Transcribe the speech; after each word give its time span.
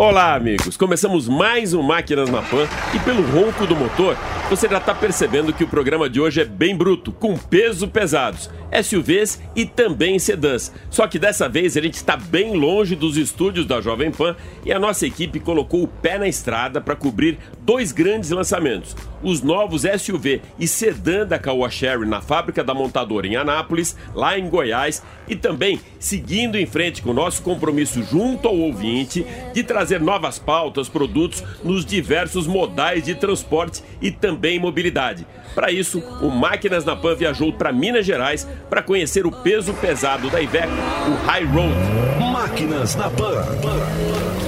Olá, 0.00 0.34
amigos! 0.34 0.78
Começamos 0.78 1.28
mais 1.28 1.74
um 1.74 1.82
Máquinas 1.82 2.30
na 2.30 2.40
Pan 2.40 2.66
e 2.94 2.98
pelo 3.00 3.20
ronco 3.20 3.66
do 3.66 3.76
motor, 3.76 4.16
você 4.48 4.66
já 4.66 4.78
está 4.78 4.94
percebendo 4.94 5.52
que 5.52 5.62
o 5.62 5.68
programa 5.68 6.08
de 6.08 6.18
hoje 6.18 6.40
é 6.40 6.44
bem 6.46 6.74
bruto, 6.74 7.12
com 7.12 7.36
peso 7.36 7.86
pesados, 7.86 8.48
SUVs 8.82 9.42
e 9.54 9.66
também 9.66 10.18
sedãs. 10.18 10.72
Só 10.88 11.06
que 11.06 11.18
dessa 11.18 11.50
vez 11.50 11.76
a 11.76 11.82
gente 11.82 11.96
está 11.96 12.16
bem 12.16 12.56
longe 12.56 12.96
dos 12.96 13.18
estúdios 13.18 13.66
da 13.66 13.82
Jovem 13.82 14.10
Pan 14.10 14.34
e 14.64 14.72
a 14.72 14.78
nossa 14.78 15.06
equipe 15.06 15.38
colocou 15.38 15.82
o 15.82 15.88
pé 15.88 16.18
na 16.18 16.26
estrada 16.26 16.80
para 16.80 16.96
cobrir 16.96 17.38
dois 17.70 17.92
grandes 17.92 18.30
lançamentos: 18.30 18.96
os 19.22 19.42
novos 19.42 19.82
SUV 19.82 20.42
e 20.58 20.66
sedã 20.66 21.24
da 21.24 21.38
Caoa 21.38 21.70
Sherry 21.70 22.04
na 22.04 22.20
fábrica 22.20 22.64
da 22.64 22.74
montadora 22.74 23.28
em 23.28 23.36
Anápolis, 23.36 23.96
lá 24.12 24.36
em 24.36 24.48
Goiás, 24.48 25.04
e 25.28 25.36
também 25.36 25.80
seguindo 26.00 26.56
em 26.56 26.66
frente 26.66 27.00
com 27.00 27.10
o 27.10 27.14
nosso 27.14 27.42
compromisso 27.42 28.02
junto 28.02 28.48
ao 28.48 28.56
ouvinte 28.56 29.24
de 29.54 29.62
trazer 29.62 30.00
novas 30.00 30.36
pautas, 30.36 30.88
produtos 30.88 31.44
nos 31.62 31.84
diversos 31.84 32.48
modais 32.48 33.04
de 33.04 33.14
transporte 33.14 33.84
e 34.02 34.10
também 34.10 34.58
mobilidade. 34.58 35.24
Para 35.54 35.70
isso, 35.70 36.00
o 36.20 36.28
Máquinas 36.28 36.84
na 36.84 36.96
Pan 36.96 37.14
viajou 37.14 37.52
para 37.52 37.72
Minas 37.72 38.04
Gerais 38.04 38.48
para 38.68 38.82
conhecer 38.82 39.26
o 39.26 39.30
peso 39.30 39.72
pesado 39.74 40.28
da 40.28 40.42
Iveco, 40.42 40.72
o 41.08 41.26
High 41.26 41.44
Road. 41.44 42.32
Máquinas 42.32 42.96
na 42.96 43.08
Pan. 43.10 44.39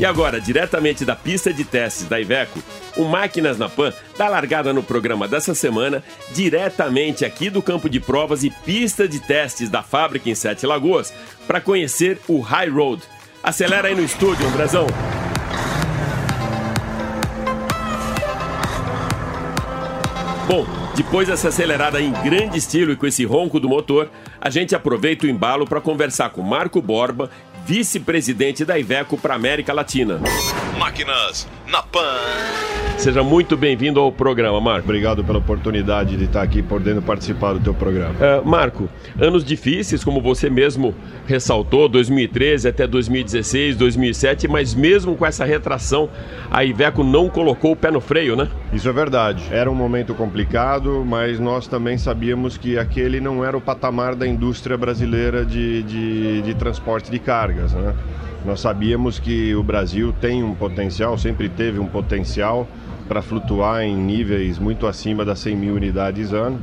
E 0.00 0.04
agora, 0.06 0.40
diretamente 0.40 1.04
da 1.04 1.14
pista 1.14 1.52
de 1.52 1.62
testes 1.62 2.06
da 2.06 2.18
Iveco, 2.18 2.58
o 2.96 3.04
Máquinas 3.04 3.58
na 3.58 3.68
Pan 3.68 3.92
dá 4.16 4.30
largada 4.30 4.72
no 4.72 4.82
programa 4.82 5.28
dessa 5.28 5.54
semana, 5.54 6.02
diretamente 6.32 7.22
aqui 7.22 7.50
do 7.50 7.60
campo 7.60 7.86
de 7.86 8.00
provas 8.00 8.42
e 8.42 8.48
pista 8.48 9.06
de 9.06 9.20
testes 9.20 9.68
da 9.68 9.82
fábrica 9.82 10.30
em 10.30 10.34
Sete 10.34 10.64
Lagoas, 10.64 11.12
para 11.46 11.60
conhecer 11.60 12.18
o 12.26 12.40
High 12.40 12.70
Road. 12.70 13.02
Acelera 13.42 13.88
aí 13.88 13.94
no 13.94 14.02
estúdio, 14.02 14.46
Andrezão. 14.46 14.86
Bom, 20.48 20.66
depois 20.96 21.28
dessa 21.28 21.48
acelerada 21.48 22.00
em 22.00 22.10
grande 22.10 22.58
estilo 22.58 22.92
e 22.92 22.96
com 22.96 23.06
esse 23.06 23.24
ronco 23.24 23.60
do 23.60 23.68
motor, 23.68 24.10
a 24.40 24.50
gente 24.50 24.74
aproveita 24.74 25.26
o 25.26 25.30
embalo 25.30 25.66
para 25.66 25.80
conversar 25.80 26.30
com 26.30 26.42
Marco 26.42 26.80
Borba, 26.82 27.30
vice-presidente 27.70 28.64
da 28.64 28.76
Iveco 28.76 29.16
para 29.16 29.36
América 29.36 29.72
Latina. 29.72 30.20
Máquinas 30.76 31.46
na 31.68 31.80
Pan. 31.80 32.89
Seja 33.00 33.22
muito 33.22 33.56
bem-vindo 33.56 33.98
ao 33.98 34.12
programa, 34.12 34.60
Marco. 34.60 34.84
Obrigado 34.84 35.24
pela 35.24 35.38
oportunidade 35.38 36.18
de 36.18 36.24
estar 36.24 36.42
aqui 36.42 36.60
podendo 36.60 37.00
participar 37.00 37.54
do 37.54 37.60
teu 37.60 37.72
programa. 37.72 38.12
Uh, 38.12 38.46
Marco, 38.46 38.90
anos 39.18 39.42
difíceis, 39.42 40.04
como 40.04 40.20
você 40.20 40.50
mesmo 40.50 40.94
ressaltou, 41.26 41.88
2013 41.88 42.68
até 42.68 42.86
2016, 42.86 43.74
2007, 43.78 44.46
mas 44.46 44.74
mesmo 44.74 45.16
com 45.16 45.24
essa 45.24 45.46
retração, 45.46 46.10
a 46.50 46.62
Iveco 46.62 47.02
não 47.02 47.30
colocou 47.30 47.72
o 47.72 47.76
pé 47.76 47.90
no 47.90 48.02
freio, 48.02 48.36
né? 48.36 48.50
Isso 48.70 48.86
é 48.86 48.92
verdade. 48.92 49.44
Era 49.50 49.70
um 49.70 49.74
momento 49.74 50.12
complicado, 50.14 51.02
mas 51.02 51.40
nós 51.40 51.66
também 51.66 51.96
sabíamos 51.96 52.58
que 52.58 52.78
aquele 52.78 53.18
não 53.18 53.42
era 53.42 53.56
o 53.56 53.62
patamar 53.62 54.14
da 54.14 54.26
indústria 54.26 54.76
brasileira 54.76 55.42
de, 55.42 55.82
de, 55.84 56.42
de 56.42 56.54
transporte 56.54 57.10
de 57.10 57.18
cargas, 57.18 57.72
né? 57.72 57.94
Nós 58.44 58.60
sabíamos 58.60 59.18
que 59.18 59.54
o 59.54 59.62
Brasil 59.62 60.14
tem 60.20 60.42
um 60.42 60.54
potencial, 60.54 61.16
sempre 61.18 61.48
teve 61.48 61.78
um 61.78 61.86
potencial 61.86 62.66
para 63.10 63.20
flutuar 63.20 63.82
em 63.82 63.96
níveis 63.96 64.56
muito 64.56 64.86
acima 64.86 65.24
das 65.24 65.40
100 65.40 65.56
mil 65.56 65.74
unidades 65.74 66.32
ano. 66.32 66.60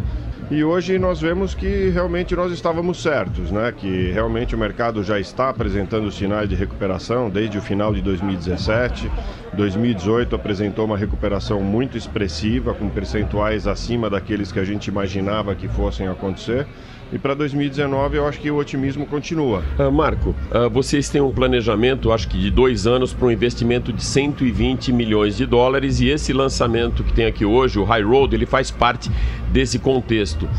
E 0.49 0.63
hoje 0.63 0.97
nós 0.97 1.19
vemos 1.19 1.53
que 1.53 1.89
realmente 1.89 2.33
nós 2.33 2.53
estávamos 2.53 3.03
certos, 3.03 3.51
né? 3.51 3.73
que 3.75 4.11
realmente 4.13 4.55
o 4.55 4.57
mercado 4.57 5.03
já 5.03 5.19
está 5.19 5.49
apresentando 5.49 6.09
sinais 6.09 6.47
de 6.47 6.55
recuperação 6.55 7.29
desde 7.29 7.57
o 7.57 7.61
final 7.61 7.93
de 7.93 8.01
2017. 8.01 9.11
2018 9.55 10.37
apresentou 10.37 10.85
uma 10.85 10.97
recuperação 10.97 11.59
muito 11.59 11.97
expressiva, 11.97 12.73
com 12.73 12.87
percentuais 12.87 13.67
acima 13.67 14.09
daqueles 14.09 14.49
que 14.49 14.59
a 14.59 14.63
gente 14.63 14.87
imaginava 14.87 15.53
que 15.53 15.67
fossem 15.67 16.07
acontecer. 16.07 16.65
E 17.11 17.17
para 17.17 17.33
2019 17.33 18.17
eu 18.17 18.27
acho 18.27 18.39
que 18.39 18.51
o 18.51 18.57
otimismo 18.57 19.05
continua. 19.05 19.63
Uh, 19.79 19.91
Marco, 19.91 20.31
uh, 20.51 20.69
vocês 20.69 21.07
têm 21.09 21.21
um 21.21 21.31
planejamento, 21.31 22.11
acho 22.11 22.27
que 22.27 22.37
de 22.37 22.51
dois 22.51 22.85
anos, 22.85 23.13
para 23.13 23.27
um 23.27 23.31
investimento 23.31 23.93
de 23.93 24.03
120 24.03 24.91
milhões 24.91 25.37
de 25.37 25.45
dólares 25.45 26.01
e 26.01 26.09
esse 26.09 26.33
lançamento 26.33 27.03
que 27.03 27.13
tem 27.13 27.25
aqui 27.25 27.45
hoje, 27.45 27.79
o 27.79 27.85
High 27.85 28.03
Road, 28.03 28.35
ele 28.35 28.45
faz 28.45 28.71
parte 28.71 29.09
desse 29.51 29.79
contexto. 29.79 30.49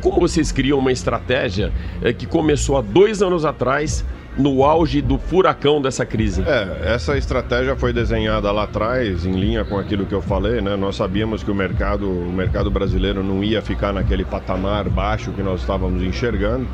Como 0.00 0.18
vocês 0.18 0.50
criam 0.50 0.78
uma 0.78 0.90
estratégia 0.90 1.72
uh, 2.00 2.12
que 2.12 2.26
começou 2.26 2.76
há 2.76 2.80
dois 2.80 3.22
anos 3.22 3.44
atrás 3.44 4.04
no 4.36 4.64
auge 4.64 5.02
do 5.02 5.18
furacão 5.18 5.80
dessa 5.80 6.06
crise? 6.06 6.42
É, 6.46 6.94
essa 6.94 7.16
estratégia 7.16 7.76
foi 7.76 7.92
desenhada 7.92 8.50
lá 8.50 8.64
atrás, 8.64 9.26
em 9.26 9.32
linha 9.32 9.64
com 9.64 9.78
aquilo 9.78 10.06
que 10.06 10.14
eu 10.14 10.22
falei, 10.22 10.60
né? 10.60 10.76
Nós 10.76 10.96
sabíamos 10.96 11.42
que 11.42 11.50
o 11.50 11.54
mercado, 11.54 12.08
o 12.08 12.32
mercado 12.32 12.70
brasileiro 12.70 13.22
não 13.22 13.44
ia 13.44 13.60
ficar 13.60 13.92
naquele 13.92 14.24
patamar 14.24 14.88
baixo 14.88 15.32
que 15.32 15.42
nós 15.42 15.60
estávamos 15.60 16.02
enxergando. 16.02 16.66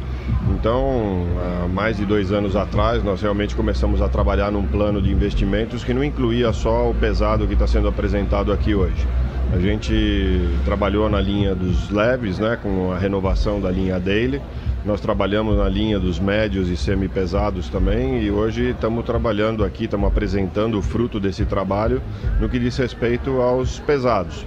Então, 0.50 1.26
há 1.64 1.68
mais 1.68 1.96
de 1.96 2.04
dois 2.04 2.32
anos 2.32 2.54
atrás, 2.54 3.02
nós 3.02 3.20
realmente 3.20 3.54
começamos 3.54 4.00
a 4.00 4.08
trabalhar 4.08 4.50
num 4.50 4.66
plano 4.66 5.00
de 5.02 5.10
investimentos 5.10 5.82
que 5.82 5.92
não 5.92 6.04
incluía 6.04 6.52
só 6.52 6.90
o 6.90 6.94
pesado 6.94 7.46
que 7.46 7.54
está 7.54 7.66
sendo 7.66 7.88
apresentado 7.88 8.52
aqui 8.52 8.74
hoje. 8.74 9.06
A 9.52 9.58
gente 9.58 10.46
trabalhou 10.64 11.08
na 11.08 11.20
linha 11.20 11.54
dos 11.54 11.90
leves, 11.90 12.38
né, 12.38 12.58
com 12.62 12.92
a 12.92 12.98
renovação 12.98 13.60
da 13.60 13.70
linha 13.70 13.98
Daily. 13.98 14.42
Nós 14.88 15.02
trabalhamos 15.02 15.58
na 15.58 15.68
linha 15.68 16.00
dos 16.00 16.18
médios 16.18 16.70
e 16.70 16.74
semi-pesados 16.74 17.68
também 17.68 18.22
e 18.22 18.30
hoje 18.30 18.70
estamos 18.70 19.04
trabalhando 19.04 19.62
aqui, 19.62 19.84
estamos 19.84 20.08
apresentando 20.08 20.78
o 20.78 20.82
fruto 20.82 21.20
desse 21.20 21.44
trabalho 21.44 22.00
no 22.40 22.48
que 22.48 22.58
diz 22.58 22.74
respeito 22.78 23.38
aos 23.42 23.78
pesados. 23.80 24.46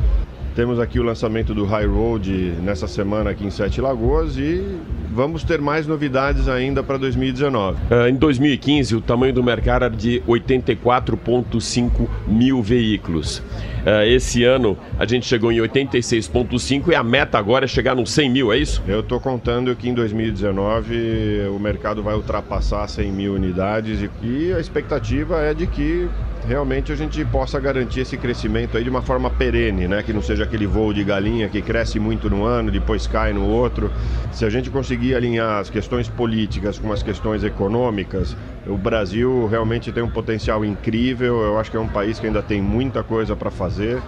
Temos 0.56 0.80
aqui 0.80 1.00
o 1.00 1.04
lançamento 1.04 1.54
do 1.54 1.64
High 1.64 1.86
Road 1.86 2.32
nessa 2.60 2.88
semana 2.88 3.30
aqui 3.30 3.46
em 3.46 3.52
Sete 3.52 3.80
Lagoas 3.80 4.36
e 4.36 4.80
vamos 5.12 5.44
ter 5.44 5.60
mais 5.60 5.86
novidades 5.86 6.48
ainda 6.48 6.82
para 6.82 6.98
2019. 6.98 7.78
Uh, 7.78 8.08
em 8.08 8.16
2015, 8.16 8.96
o 8.96 9.02
tamanho 9.02 9.34
do 9.34 9.44
mercado 9.44 9.72
era 9.84 9.90
de 9.90 10.22
84,5 10.28 12.08
mil 12.28 12.62
veículos. 12.62 13.40
Uh, 13.40 14.04
esse 14.06 14.44
ano 14.44 14.78
a 15.00 15.06
gente 15.06 15.26
chegou 15.26 15.52
em 15.52 15.58
86,5 15.58 16.90
e 16.90 16.96
a 16.96 17.04
meta 17.04 17.38
agora 17.38 17.66
é 17.66 17.68
chegar 17.68 17.96
nos 17.96 18.12
100 18.12 18.30
mil, 18.30 18.54
é 18.54 18.58
isso? 18.58 18.82
Eu 18.88 19.00
estou 19.00 19.20
contando 19.20 19.76
que 19.76 19.90
em 19.90 19.94
2019 19.94 21.48
o 21.50 21.60
mercado 21.60 22.04
vai 22.04 22.16
ultrapassar 22.16 22.88
100 22.88 23.12
mil 23.12 23.34
unidades 23.34 24.02
e, 24.02 24.10
e 24.26 24.54
a 24.54 24.60
expectativa 24.60 25.40
é 25.40 25.54
de 25.54 25.66
que 25.68 26.08
realmente 26.48 26.92
a 26.92 26.96
gente 26.96 27.24
possa 27.26 27.60
garantir 27.60 28.02
esse 28.02 28.18
crescimento 28.18 28.78
aí 28.78 28.84
de 28.84 28.90
uma 28.90 29.02
forma 29.02 29.30
perene, 29.30 29.88
né? 29.88 30.04
Que 30.04 30.14
não 30.14 30.22
seja 30.22 30.44
aquele 30.44 30.66
voo 30.66 30.94
de 30.94 31.04
galinha 31.04 31.50
que 31.50 31.62
cresce 31.62 32.00
muito 32.00 32.30
no 32.30 32.44
ano, 32.44 32.72
depois 32.72 33.08
cai 33.08 33.34
no 33.34 33.46
outro. 33.48 33.92
Se 34.32 34.46
a 34.46 34.50
gente 34.50 34.70
conseguir 34.70 35.01
alinhar 35.16 35.60
as 35.60 35.70
questões 35.70 36.08
políticas 36.08 36.78
com 36.78 36.92
as 36.94 37.02
questões 37.02 37.44
econômicas, 37.44 38.36
o 38.68 38.78
Brasil 38.78 39.48
realmente 39.48 39.92
tem 39.92 40.04
um 40.04 40.10
potencial 40.10 40.64
incrível. 40.64 41.42
Eu 41.42 41.60
acho 41.60 41.72
que 41.72 41.78
é 41.78 41.80
um 41.80 41.88
país 41.88 42.20
que 42.20 42.28
ainda 42.28 42.42
tem 42.42 42.62
muita 42.62 43.04
coisa 43.04 43.36
para 43.36 43.50
fazer. 43.50 44.00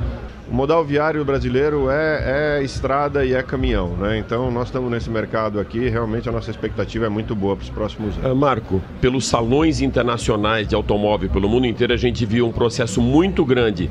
O 0.50 0.54
modal 0.54 0.84
viário 0.84 1.24
brasileiro 1.25 1.90
é, 1.90 2.60
é, 2.60 2.63
estrada 2.63 3.25
e 3.25 3.34
é 3.34 3.42
caminhão, 3.42 3.95
né? 3.98 4.19
Então 4.19 4.51
nós 4.51 4.68
estamos 4.68 4.92
nesse 4.92 5.10
mercado 5.10 5.60
aqui, 5.60 5.88
realmente 5.90 6.30
a 6.30 6.31
nossa 6.31 6.51
expectativa 6.51 7.06
é 7.06 7.10
muito 7.10 7.34
boa 7.34 7.56
para 7.56 7.63
os 7.63 7.69
próximos 7.69 8.16
anos. 8.18 8.31
Uh, 8.31 8.36
Marco, 8.36 8.81
pelos 9.01 9.25
salões 9.25 9.81
internacionais 9.81 10.68
de 10.68 10.75
automóvel 10.75 11.30
pelo 11.30 11.50
mundo 11.50 11.66
inteiro, 11.66 11.94
a 11.94 11.98
gente 11.98 12.25
viu 12.25 12.45
um 12.45 12.51
processo 12.51 13.01
muito 13.01 13.44
grande, 13.45 13.90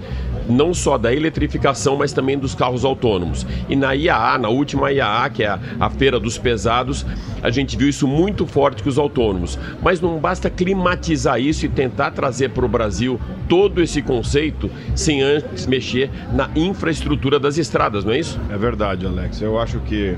não 0.52 0.75
só 0.75 0.99
da 0.99 1.12
eletrificação, 1.12 1.96
mas 1.96 2.12
também 2.12 2.38
dos 2.38 2.54
carros 2.54 2.84
autônomos. 2.84 3.46
E 3.69 3.75
na 3.75 3.93
IAA, 3.93 4.38
na 4.38 4.49
última 4.49 4.93
IAA, 4.93 5.31
que 5.31 5.43
é 5.43 5.58
a, 5.81 5.90
feira 5.90 6.20
dos 6.20 6.38
pesados, 6.38 7.04
a 7.43 7.50
gente 7.50 7.76
viu 7.76 7.88
isso 7.88 8.06
muito 8.06 8.46
forte 8.46 8.82
com 8.82 8.88
os 8.88 8.99
autônomos. 8.99 9.58
Mas 9.82 10.00
não 10.00 10.19
basta 10.19 10.49
climatizar 10.50 11.40
isso 11.40 11.66
e 11.66 11.69
tentar 11.69 12.10
trazer 12.12 12.50
para 12.50 12.64
o 12.64 12.69
Brasil 12.69 13.20
todo 13.49 13.82
esse 13.82 14.02
conceito 14.02 14.70
sem 14.94 15.22
antes 15.22 15.66
mexer 15.66 16.10
na 16.32 16.50
infraestrutura 16.54 17.38
das 17.38 17.58
estradas, 17.58 18.04
não 18.04 18.12
é 18.12 18.19
isso? 18.19 18.38
É 18.50 18.56
verdade, 18.56 19.06
Alex. 19.06 19.40
Eu 19.40 19.58
acho 19.58 19.81
que 19.81 20.10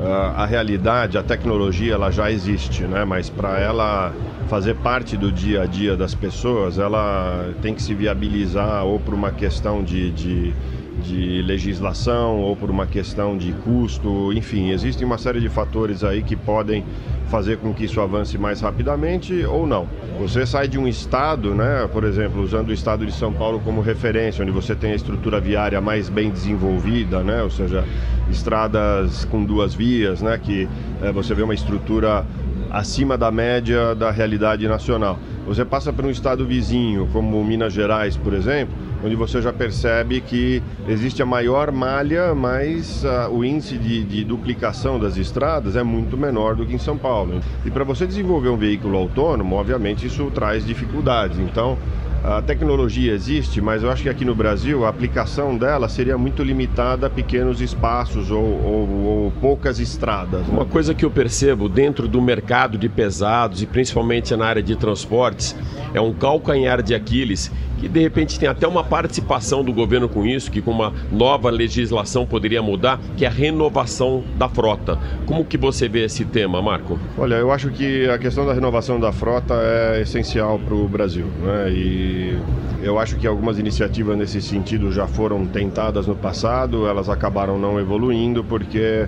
uh, 0.00 0.04
a 0.36 0.46
realidade, 0.46 1.16
a 1.16 1.22
tecnologia, 1.22 1.94
ela 1.94 2.10
já 2.10 2.30
existe, 2.30 2.82
né? 2.82 3.04
Mas 3.04 3.30
para 3.30 3.58
ela 3.58 4.12
fazer 4.50 4.74
parte 4.74 5.16
do 5.16 5.30
dia 5.30 5.62
a 5.62 5.66
dia 5.66 5.96
das 5.96 6.12
pessoas, 6.12 6.76
ela 6.76 7.54
tem 7.62 7.72
que 7.72 7.80
se 7.80 7.94
viabilizar 7.94 8.84
ou 8.84 8.98
por 8.98 9.14
uma 9.14 9.30
questão 9.30 9.84
de, 9.84 10.10
de 10.10 10.52
de 11.00 11.42
legislação 11.42 12.38
ou 12.40 12.54
por 12.54 12.70
uma 12.70 12.86
questão 12.86 13.36
de 13.36 13.52
custo, 13.52 14.32
enfim, 14.32 14.70
existem 14.70 15.06
uma 15.06 15.18
série 15.18 15.40
de 15.40 15.48
fatores 15.48 16.04
aí 16.04 16.22
que 16.22 16.36
podem 16.36 16.84
fazer 17.28 17.58
com 17.58 17.72
que 17.72 17.84
isso 17.84 18.00
avance 18.00 18.36
mais 18.36 18.60
rapidamente 18.60 19.44
ou 19.44 19.66
não. 19.66 19.88
Você 20.18 20.44
sai 20.44 20.68
de 20.68 20.78
um 20.78 20.86
estado, 20.86 21.54
né, 21.54 21.88
por 21.92 22.04
exemplo, 22.04 22.42
usando 22.42 22.68
o 22.68 22.72
estado 22.72 23.06
de 23.06 23.12
São 23.12 23.32
Paulo 23.32 23.60
como 23.64 23.80
referência, 23.80 24.42
onde 24.42 24.50
você 24.50 24.74
tem 24.74 24.92
a 24.92 24.94
estrutura 24.94 25.40
viária 25.40 25.80
mais 25.80 26.08
bem 26.08 26.30
desenvolvida, 26.30 27.22
né, 27.22 27.42
ou 27.42 27.50
seja, 27.50 27.84
estradas 28.30 29.24
com 29.24 29.44
duas 29.44 29.74
vias, 29.74 30.20
né, 30.20 30.38
que 30.42 30.68
é, 31.02 31.12
você 31.12 31.34
vê 31.34 31.42
uma 31.42 31.54
estrutura 31.54 32.26
acima 32.70 33.18
da 33.18 33.30
média 33.30 33.94
da 33.94 34.10
realidade 34.10 34.66
nacional. 34.68 35.18
Você 35.46 35.64
passa 35.64 35.92
para 35.92 36.06
um 36.06 36.10
estado 36.10 36.46
vizinho, 36.46 37.08
como 37.12 37.42
Minas 37.44 37.72
Gerais, 37.72 38.16
por 38.16 38.32
exemplo, 38.32 38.74
onde 39.04 39.16
você 39.16 39.40
já 39.40 39.52
percebe 39.52 40.20
que 40.20 40.62
existe 40.86 41.22
a 41.22 41.26
maior 41.26 41.72
malha, 41.72 42.34
mas 42.34 43.02
uh, 43.04 43.30
o 43.30 43.44
índice 43.44 43.76
de, 43.76 44.04
de, 44.04 44.24
duplicação 44.24 44.98
das 44.98 45.16
estradas 45.16 45.74
é 45.74 45.82
muito 45.82 46.16
menor 46.16 46.54
do 46.54 46.66
que 46.66 46.74
em 46.74 46.78
São 46.78 46.96
Paulo. 46.96 47.40
E 47.64 47.70
para 47.70 47.82
você 47.82 48.06
desenvolver 48.06 48.50
um 48.50 48.56
veículo 48.56 48.96
autônomo, 48.98 49.56
obviamente 49.56 50.06
isso 50.06 50.30
traz 50.30 50.64
dificuldades. 50.64 51.38
Então, 51.38 51.78
a 52.22 52.42
tecnologia 52.42 53.12
existe, 53.12 53.60
mas 53.60 53.82
eu 53.82 53.90
acho 53.90 54.02
que 54.02 54.08
aqui 54.08 54.24
no 54.24 54.34
Brasil 54.34 54.84
a 54.84 54.90
aplicação 54.90 55.56
dela 55.56 55.88
seria 55.88 56.18
muito 56.18 56.42
limitada 56.42 57.06
a 57.06 57.10
pequenos 57.10 57.62
espaços 57.62 58.30
ou, 58.30 58.44
ou, 58.44 58.88
ou 58.90 59.30
poucas 59.40 59.78
estradas. 59.78 60.46
Né? 60.46 60.52
Uma 60.52 60.66
coisa 60.66 60.94
que 60.94 61.04
eu 61.04 61.10
percebo 61.10 61.68
dentro 61.68 62.06
do 62.06 62.20
mercado 62.20 62.76
de 62.76 62.88
pesados 62.90 63.62
e 63.62 63.66
principalmente 63.66 64.36
na 64.36 64.46
área 64.46 64.62
de 64.62 64.76
transportes 64.76 65.56
é 65.94 66.00
um 66.00 66.12
calcanhar 66.12 66.82
de 66.82 66.94
Aquiles 66.94 67.50
que 67.80 67.88
de 67.88 68.00
repente 68.00 68.38
tem 68.38 68.48
até 68.48 68.68
uma 68.68 68.84
participação 68.84 69.64
do 69.64 69.72
governo 69.72 70.08
com 70.08 70.26
isso, 70.26 70.50
que 70.50 70.60
com 70.60 70.70
uma 70.70 70.92
nova 71.10 71.50
legislação 71.50 72.26
poderia 72.26 72.62
mudar, 72.62 73.00
que 73.16 73.24
é 73.24 73.28
a 73.28 73.30
renovação 73.30 74.22
da 74.36 74.48
frota. 74.48 74.98
Como 75.24 75.44
que 75.44 75.56
você 75.56 75.88
vê 75.88 76.04
esse 76.04 76.24
tema, 76.24 76.60
Marco? 76.60 76.98
Olha, 77.16 77.36
eu 77.36 77.50
acho 77.50 77.70
que 77.70 78.08
a 78.08 78.18
questão 78.18 78.44
da 78.44 78.52
renovação 78.52 79.00
da 79.00 79.10
frota 79.10 79.54
é 79.54 80.02
essencial 80.02 80.58
para 80.58 80.74
o 80.74 80.86
Brasil, 80.86 81.26
né? 81.42 81.70
E 81.70 82.38
eu 82.82 82.98
acho 82.98 83.16
que 83.16 83.26
algumas 83.26 83.58
iniciativas 83.58 84.16
nesse 84.16 84.42
sentido 84.42 84.92
já 84.92 85.06
foram 85.06 85.46
tentadas 85.46 86.06
no 86.06 86.14
passado, 86.14 86.86
elas 86.86 87.08
acabaram 87.08 87.58
não 87.58 87.80
evoluindo 87.80 88.44
porque 88.44 89.06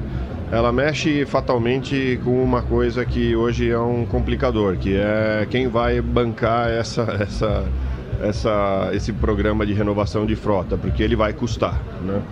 ela 0.51 0.71
mexe 0.71 1.25
fatalmente 1.25 2.21
com 2.25 2.43
uma 2.43 2.63
coisa 2.63 3.05
que 3.05 3.35
hoje 3.35 3.71
é 3.71 3.79
um 3.79 4.05
complicador, 4.05 4.77
que 4.77 4.95
é 4.95 5.47
quem 5.51 5.69
vai 5.69 6.01
bancar 6.01 6.69
essa 6.69 7.03
essa 7.21 7.65
essa, 8.23 8.91
esse 8.93 9.13
programa 9.13 9.67
de 9.67 9.73
renovação 9.73 10.25
de 10.25 10.37
frota, 10.37 10.77
porque 10.77 11.03
ele 11.03 11.17
vai 11.17 11.33
custar, 11.33 11.81
né? 12.03 12.23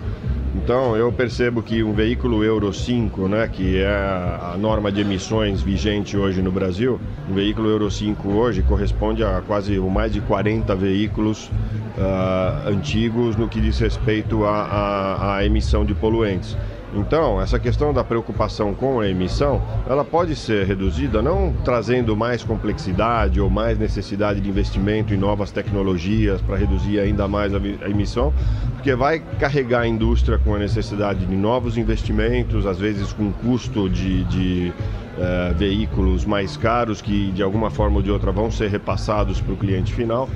Então 0.53 0.97
eu 0.97 1.11
percebo 1.13 1.63
que 1.63 1.81
um 1.81 1.93
veículo 1.93 2.43
Euro 2.43 2.73
5, 2.73 3.27
né, 3.29 3.47
que 3.47 3.77
é 3.77 3.87
a 3.87 4.57
norma 4.59 4.91
de 4.91 4.99
emissões 4.99 5.61
vigente 5.61 6.17
hoje 6.17 6.41
no 6.41 6.51
Brasil, 6.51 6.99
um 7.29 7.33
veículo 7.33 7.69
Euro 7.69 7.89
5 7.89 8.27
hoje 8.29 8.61
corresponde 8.61 9.23
a 9.23 9.41
quase 9.47 9.79
mais 9.79 10.11
de 10.11 10.19
40 10.19 10.75
veículos 10.75 11.49
uh, 11.97 12.67
antigos 12.67 13.37
no 13.37 13.47
que 13.47 13.61
diz 13.61 13.79
respeito 13.79 14.43
à 14.45 15.39
emissão 15.43 15.85
de 15.85 15.93
poluentes. 15.93 16.57
Então, 16.93 17.41
essa 17.41 17.57
questão 17.57 17.93
da 17.93 18.03
preocupação 18.03 18.73
com 18.73 18.99
a 18.99 19.07
emissão, 19.07 19.61
ela 19.87 20.03
pode 20.03 20.35
ser 20.35 20.65
reduzida 20.65 21.21
não 21.21 21.53
trazendo 21.63 22.17
mais 22.17 22.43
complexidade 22.43 23.39
ou 23.39 23.49
mais 23.49 23.77
necessidade 23.77 24.41
de 24.41 24.49
investimento 24.49 25.13
em 25.13 25.17
novas 25.17 25.51
tecnologias 25.51 26.41
para 26.41 26.57
reduzir 26.57 26.99
ainda 26.99 27.27
mais 27.27 27.53
a 27.53 27.89
emissão, 27.89 28.33
porque 28.73 28.93
vai 28.93 29.19
carregar 29.39 29.81
a 29.81 29.87
indústria 29.87 30.37
com 30.37 30.53
a 30.53 30.59
necessidade 30.59 31.25
de 31.25 31.35
novos 31.35 31.77
investimentos, 31.77 32.65
às 32.65 32.77
vezes 32.77 33.13
com 33.13 33.31
custo 33.31 33.89
de, 33.89 34.25
de 34.25 34.73
uh, 35.17 35.55
veículos 35.55 36.25
mais 36.25 36.57
caros 36.57 37.01
que 37.01 37.31
de 37.31 37.41
alguma 37.41 37.69
forma 37.69 37.97
ou 37.97 38.01
de 38.01 38.11
outra 38.11 38.31
vão 38.31 38.51
ser 38.51 38.69
repassados 38.69 39.39
para 39.39 39.53
o 39.53 39.57
cliente 39.57 39.93
final. 39.93 40.29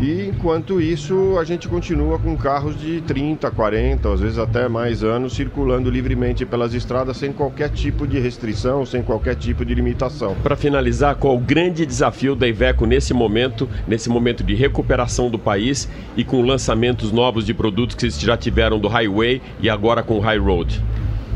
E 0.00 0.28
enquanto 0.28 0.80
isso, 0.80 1.38
a 1.38 1.44
gente 1.44 1.68
continua 1.68 2.18
com 2.18 2.36
carros 2.36 2.76
de 2.76 3.00
30, 3.02 3.48
40, 3.50 4.12
às 4.12 4.20
vezes 4.20 4.38
até 4.38 4.68
mais 4.68 5.04
anos, 5.04 5.34
circulando 5.34 5.88
livremente 5.88 6.44
pelas 6.44 6.74
estradas 6.74 7.16
sem 7.16 7.32
qualquer 7.32 7.70
tipo 7.70 8.06
de 8.06 8.18
restrição, 8.18 8.84
sem 8.84 9.02
qualquer 9.02 9.36
tipo 9.36 9.64
de 9.64 9.72
limitação. 9.72 10.34
Para 10.42 10.56
finalizar, 10.56 11.14
qual 11.14 11.36
o 11.36 11.40
grande 11.40 11.86
desafio 11.86 12.34
da 12.34 12.48
Iveco 12.48 12.86
nesse 12.86 13.14
momento, 13.14 13.68
nesse 13.86 14.08
momento 14.08 14.42
de 14.42 14.54
recuperação 14.54 15.30
do 15.30 15.38
país 15.38 15.88
e 16.16 16.24
com 16.24 16.42
lançamentos 16.42 17.12
novos 17.12 17.46
de 17.46 17.54
produtos 17.54 17.94
que 17.94 18.02
vocês 18.02 18.20
já 18.20 18.36
tiveram 18.36 18.80
do 18.80 18.88
Highway 18.88 19.40
e 19.60 19.70
agora 19.70 20.02
com 20.02 20.18
o 20.18 20.20
High 20.20 20.38
Road? 20.38 20.82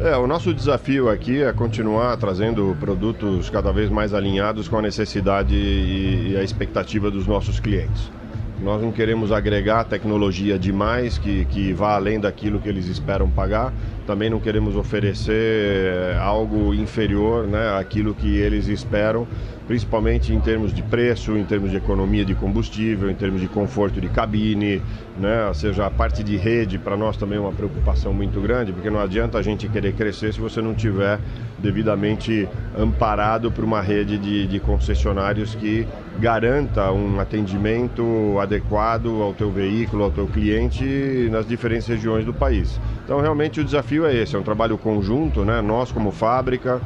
É, 0.01 0.17
o 0.17 0.27
nosso 0.27 0.53
desafio 0.55 1.09
aqui 1.09 1.43
é 1.43 1.53
continuar 1.53 2.17
trazendo 2.17 2.77
produtos 2.79 3.51
cada 3.51 3.73
vez 3.73 3.89
mais 3.91 4.15
alinhados 4.15 4.69
com 4.69 4.79
a 4.79 4.83
necessidade 4.83 5.55
e 5.55 6.37
a 6.39 6.43
expectativa 6.43 7.11
dos 7.11 7.27
nossos 7.27 7.59
clientes. 7.59 8.18
Nós 8.61 8.83
não 8.83 8.91
queremos 8.91 9.31
agregar 9.31 9.85
tecnologia 9.85 10.59
demais 10.59 11.17
que, 11.17 11.45
que 11.45 11.73
vá 11.73 11.95
além 11.95 12.19
daquilo 12.19 12.59
que 12.59 12.69
eles 12.69 12.87
esperam 12.87 13.31
pagar. 13.31 13.73
Também 14.07 14.29
não 14.29 14.41
queremos 14.41 14.75
oferecer 14.75 15.33
eh, 15.33 16.19
algo 16.21 16.75
inferior 16.75 17.47
né, 17.47 17.79
àquilo 17.79 18.15
que 18.15 18.37
eles 18.37 18.67
esperam 18.67 19.29
principalmente 19.69 20.33
em 20.33 20.41
termos 20.41 20.73
de 20.73 20.83
preço, 20.83 21.37
em 21.37 21.45
termos 21.45 21.71
de 21.71 21.77
economia 21.77 22.25
de 22.25 22.35
combustível, 22.35 23.11
em 23.11 23.15
termos 23.15 23.39
de 23.39 23.47
conforto 23.47 24.01
de 24.01 24.09
cabine, 24.09 24.81
né? 25.19 25.47
ou 25.47 25.53
seja, 25.53 25.85
a 25.85 25.91
parte 25.91 26.25
de 26.25 26.39
rede 26.39 26.79
para 26.79 26.97
nós 26.97 27.19
também 27.19 27.37
é 27.37 27.41
uma 27.41 27.53
preocupação 27.53 28.15
muito 28.15 28.41
grande, 28.41 28.73
porque 28.73 28.89
não 28.89 28.99
adianta 28.99 29.37
a 29.37 29.43
gente 29.43 29.69
querer 29.69 29.93
crescer 29.93 30.33
se 30.33 30.41
você 30.41 30.63
não 30.63 30.75
tiver 30.75 31.21
devidamente 31.59 32.49
amparado 32.79 33.53
por 33.53 33.63
uma 33.63 33.83
rede 33.83 34.17
de, 34.17 34.47
de 34.47 34.59
concessionários 34.59 35.55
que 35.55 35.87
garanta 36.19 36.91
um 36.91 37.21
atendimento 37.21 38.37
adequado 38.41 39.23
ao 39.23 39.33
teu 39.33 39.51
veículo, 39.51 40.05
ao 40.05 40.11
teu 40.11 40.27
cliente 40.27 41.29
nas 41.31 41.47
diferentes 41.47 41.87
regiões 41.87 42.25
do 42.25 42.35
país. 42.35 42.81
Então, 43.05 43.21
realmente 43.21 43.61
o 43.61 43.65
desafio 43.65 44.05
é 44.05 44.15
esse, 44.15 44.35
é 44.35 44.39
um 44.39 44.43
trabalho 44.43 44.77
conjunto, 44.77 45.45
né? 45.45 45.63
Nós 45.63 45.93
como 45.93 46.11
fábrica, 46.11 46.81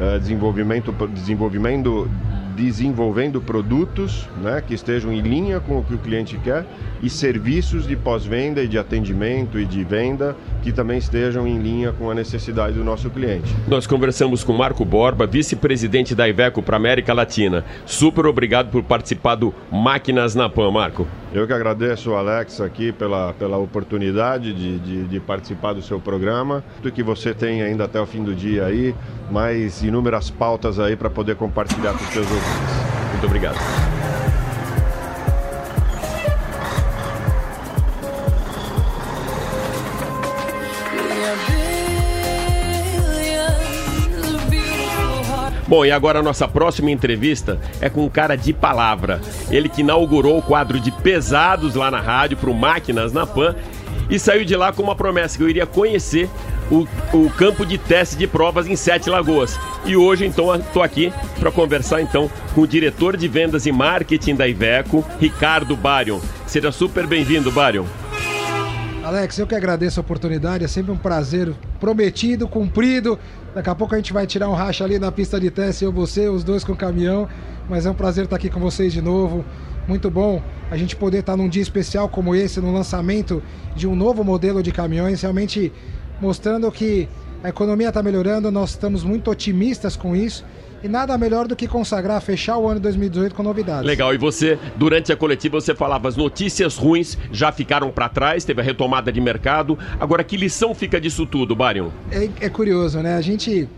eh, 0.00 0.18
desenvolvimento, 0.18 0.92
desenvolvimento 1.12 2.10
desenvolvendo 2.58 3.40
produtos 3.40 4.28
né, 4.42 4.60
que 4.66 4.74
estejam 4.74 5.12
em 5.12 5.20
linha 5.20 5.60
com 5.60 5.78
o 5.78 5.84
que 5.84 5.94
o 5.94 5.98
cliente 5.98 6.36
quer 6.42 6.66
e 7.00 7.08
serviços 7.08 7.86
de 7.86 7.94
pós-venda 7.94 8.60
e 8.60 8.66
de 8.66 8.76
atendimento 8.76 9.60
e 9.60 9.64
de 9.64 9.84
venda 9.84 10.36
que 10.60 10.72
também 10.72 10.98
estejam 10.98 11.46
em 11.46 11.58
linha 11.58 11.92
com 11.92 12.10
a 12.10 12.14
necessidade 12.14 12.76
do 12.76 12.82
nosso 12.82 13.08
cliente. 13.10 13.54
Nós 13.68 13.86
conversamos 13.86 14.42
com 14.42 14.52
Marco 14.52 14.84
Borba, 14.84 15.24
vice-presidente 15.24 16.16
da 16.16 16.28
Iveco 16.28 16.60
para 16.60 16.76
América 16.76 17.14
Latina. 17.14 17.64
Super 17.86 18.26
obrigado 18.26 18.70
por 18.70 18.82
participar 18.82 19.36
do 19.36 19.54
Máquinas 19.70 20.34
na 20.34 20.48
Pan, 20.48 20.72
Marco. 20.72 21.06
Eu 21.32 21.46
que 21.46 21.52
agradeço, 21.52 22.14
Alex, 22.14 22.60
aqui 22.60 22.90
pela, 22.90 23.34
pela 23.34 23.58
oportunidade 23.58 24.54
de, 24.54 24.78
de, 24.78 25.04
de 25.04 25.20
participar 25.20 25.74
do 25.74 25.82
seu 25.82 26.00
programa. 26.00 26.64
Do 26.82 26.90
que 26.90 27.02
você 27.02 27.34
tem 27.34 27.60
ainda 27.62 27.84
até 27.84 28.00
o 28.00 28.06
fim 28.06 28.24
do 28.24 28.34
dia 28.34 28.64
aí, 28.64 28.94
mais 29.30 29.82
inúmeras 29.82 30.30
pautas 30.30 30.78
aí 30.78 30.96
para 30.96 31.10
poder 31.10 31.36
compartilhar 31.36 31.92
com 31.92 32.02
os 32.02 32.10
seus 32.10 32.26
ouvintes. 32.26 33.12
Muito 33.12 33.26
obrigado. 33.26 33.58
Bom, 45.68 45.84
e 45.84 45.92
agora 45.92 46.20
a 46.20 46.22
nossa 46.22 46.48
próxima 46.48 46.90
entrevista 46.90 47.60
é 47.78 47.90
com 47.90 48.02
um 48.02 48.08
cara 48.08 48.36
de 48.36 48.54
palavra. 48.54 49.20
Ele 49.50 49.68
que 49.68 49.82
inaugurou 49.82 50.38
o 50.38 50.42
quadro 50.42 50.80
de 50.80 50.90
pesados 50.90 51.74
lá 51.74 51.90
na 51.90 52.00
rádio 52.00 52.38
para 52.38 52.48
o 52.48 52.54
Máquinas 52.54 53.12
na 53.12 53.26
Pan 53.26 53.54
e 54.08 54.18
saiu 54.18 54.46
de 54.46 54.56
lá 54.56 54.72
com 54.72 54.82
uma 54.82 54.96
promessa 54.96 55.36
que 55.36 55.44
eu 55.44 55.48
iria 55.48 55.66
conhecer 55.66 56.26
o, 56.70 56.86
o 57.14 57.28
campo 57.28 57.66
de 57.66 57.76
teste 57.76 58.16
de 58.16 58.26
provas 58.26 58.66
em 58.66 58.76
Sete 58.76 59.10
Lagoas. 59.10 59.60
E 59.84 59.94
hoje, 59.94 60.24
então, 60.24 60.54
estou 60.54 60.82
aqui 60.82 61.12
para 61.38 61.52
conversar 61.52 62.00
então 62.00 62.30
com 62.54 62.62
o 62.62 62.66
diretor 62.66 63.14
de 63.14 63.28
vendas 63.28 63.66
e 63.66 63.72
marketing 63.72 64.36
da 64.36 64.48
Iveco, 64.48 65.04
Ricardo 65.20 65.76
Barion. 65.76 66.18
Seja 66.46 66.72
super 66.72 67.06
bem-vindo, 67.06 67.52
Barion. 67.52 67.84
Alex, 69.04 69.38
eu 69.38 69.46
que 69.46 69.54
agradeço 69.54 70.00
a 70.00 70.02
oportunidade, 70.02 70.64
é 70.64 70.68
sempre 70.68 70.92
um 70.92 70.96
prazer 70.96 71.54
prometido, 71.80 72.46
cumprido. 72.46 73.18
Daqui 73.58 73.70
a 73.70 73.74
pouco 73.74 73.92
a 73.92 73.98
gente 73.98 74.12
vai 74.12 74.24
tirar 74.24 74.48
um 74.48 74.52
racha 74.54 74.84
ali 74.84 75.00
na 75.00 75.10
pista 75.10 75.40
de 75.40 75.50
teste, 75.50 75.84
eu 75.84 75.90
você, 75.90 76.28
os 76.28 76.44
dois 76.44 76.62
com 76.62 76.74
o 76.74 76.76
caminhão. 76.76 77.28
Mas 77.68 77.86
é 77.86 77.90
um 77.90 77.94
prazer 77.94 78.22
estar 78.22 78.36
aqui 78.36 78.48
com 78.48 78.60
vocês 78.60 78.92
de 78.92 79.02
novo. 79.02 79.44
Muito 79.88 80.08
bom 80.08 80.40
a 80.70 80.76
gente 80.76 80.94
poder 80.94 81.18
estar 81.18 81.36
num 81.36 81.48
dia 81.48 81.60
especial 81.60 82.08
como 82.08 82.36
esse, 82.36 82.60
no 82.60 82.72
lançamento 82.72 83.42
de 83.74 83.88
um 83.88 83.96
novo 83.96 84.22
modelo 84.22 84.62
de 84.62 84.70
caminhões, 84.70 85.22
realmente 85.22 85.72
mostrando 86.20 86.70
que 86.70 87.08
a 87.42 87.48
economia 87.48 87.88
está 87.88 88.00
melhorando, 88.00 88.48
nós 88.52 88.70
estamos 88.70 89.02
muito 89.02 89.28
otimistas 89.28 89.96
com 89.96 90.14
isso. 90.14 90.44
E 90.82 90.88
nada 90.88 91.18
melhor 91.18 91.48
do 91.48 91.56
que 91.56 91.66
consagrar, 91.66 92.20
fechar 92.20 92.56
o 92.56 92.68
ano 92.68 92.78
2018 92.78 93.34
com 93.34 93.42
novidades. 93.42 93.84
Legal, 93.84 94.14
e 94.14 94.18
você, 94.18 94.58
durante 94.76 95.12
a 95.12 95.16
coletiva, 95.16 95.60
você 95.60 95.74
falava 95.74 96.08
as 96.08 96.16
notícias 96.16 96.76
ruins 96.76 97.18
já 97.32 97.50
ficaram 97.50 97.90
para 97.90 98.08
trás, 98.08 98.44
teve 98.44 98.60
a 98.60 98.64
retomada 98.64 99.10
de 99.10 99.20
mercado. 99.20 99.78
Agora, 99.98 100.22
que 100.22 100.36
lição 100.36 100.74
fica 100.74 101.00
disso 101.00 101.26
tudo, 101.26 101.56
Barion? 101.56 101.90
É, 102.12 102.28
é 102.40 102.48
curioso, 102.48 103.00
né? 103.00 103.16
A 103.16 103.20
gente 103.20 103.68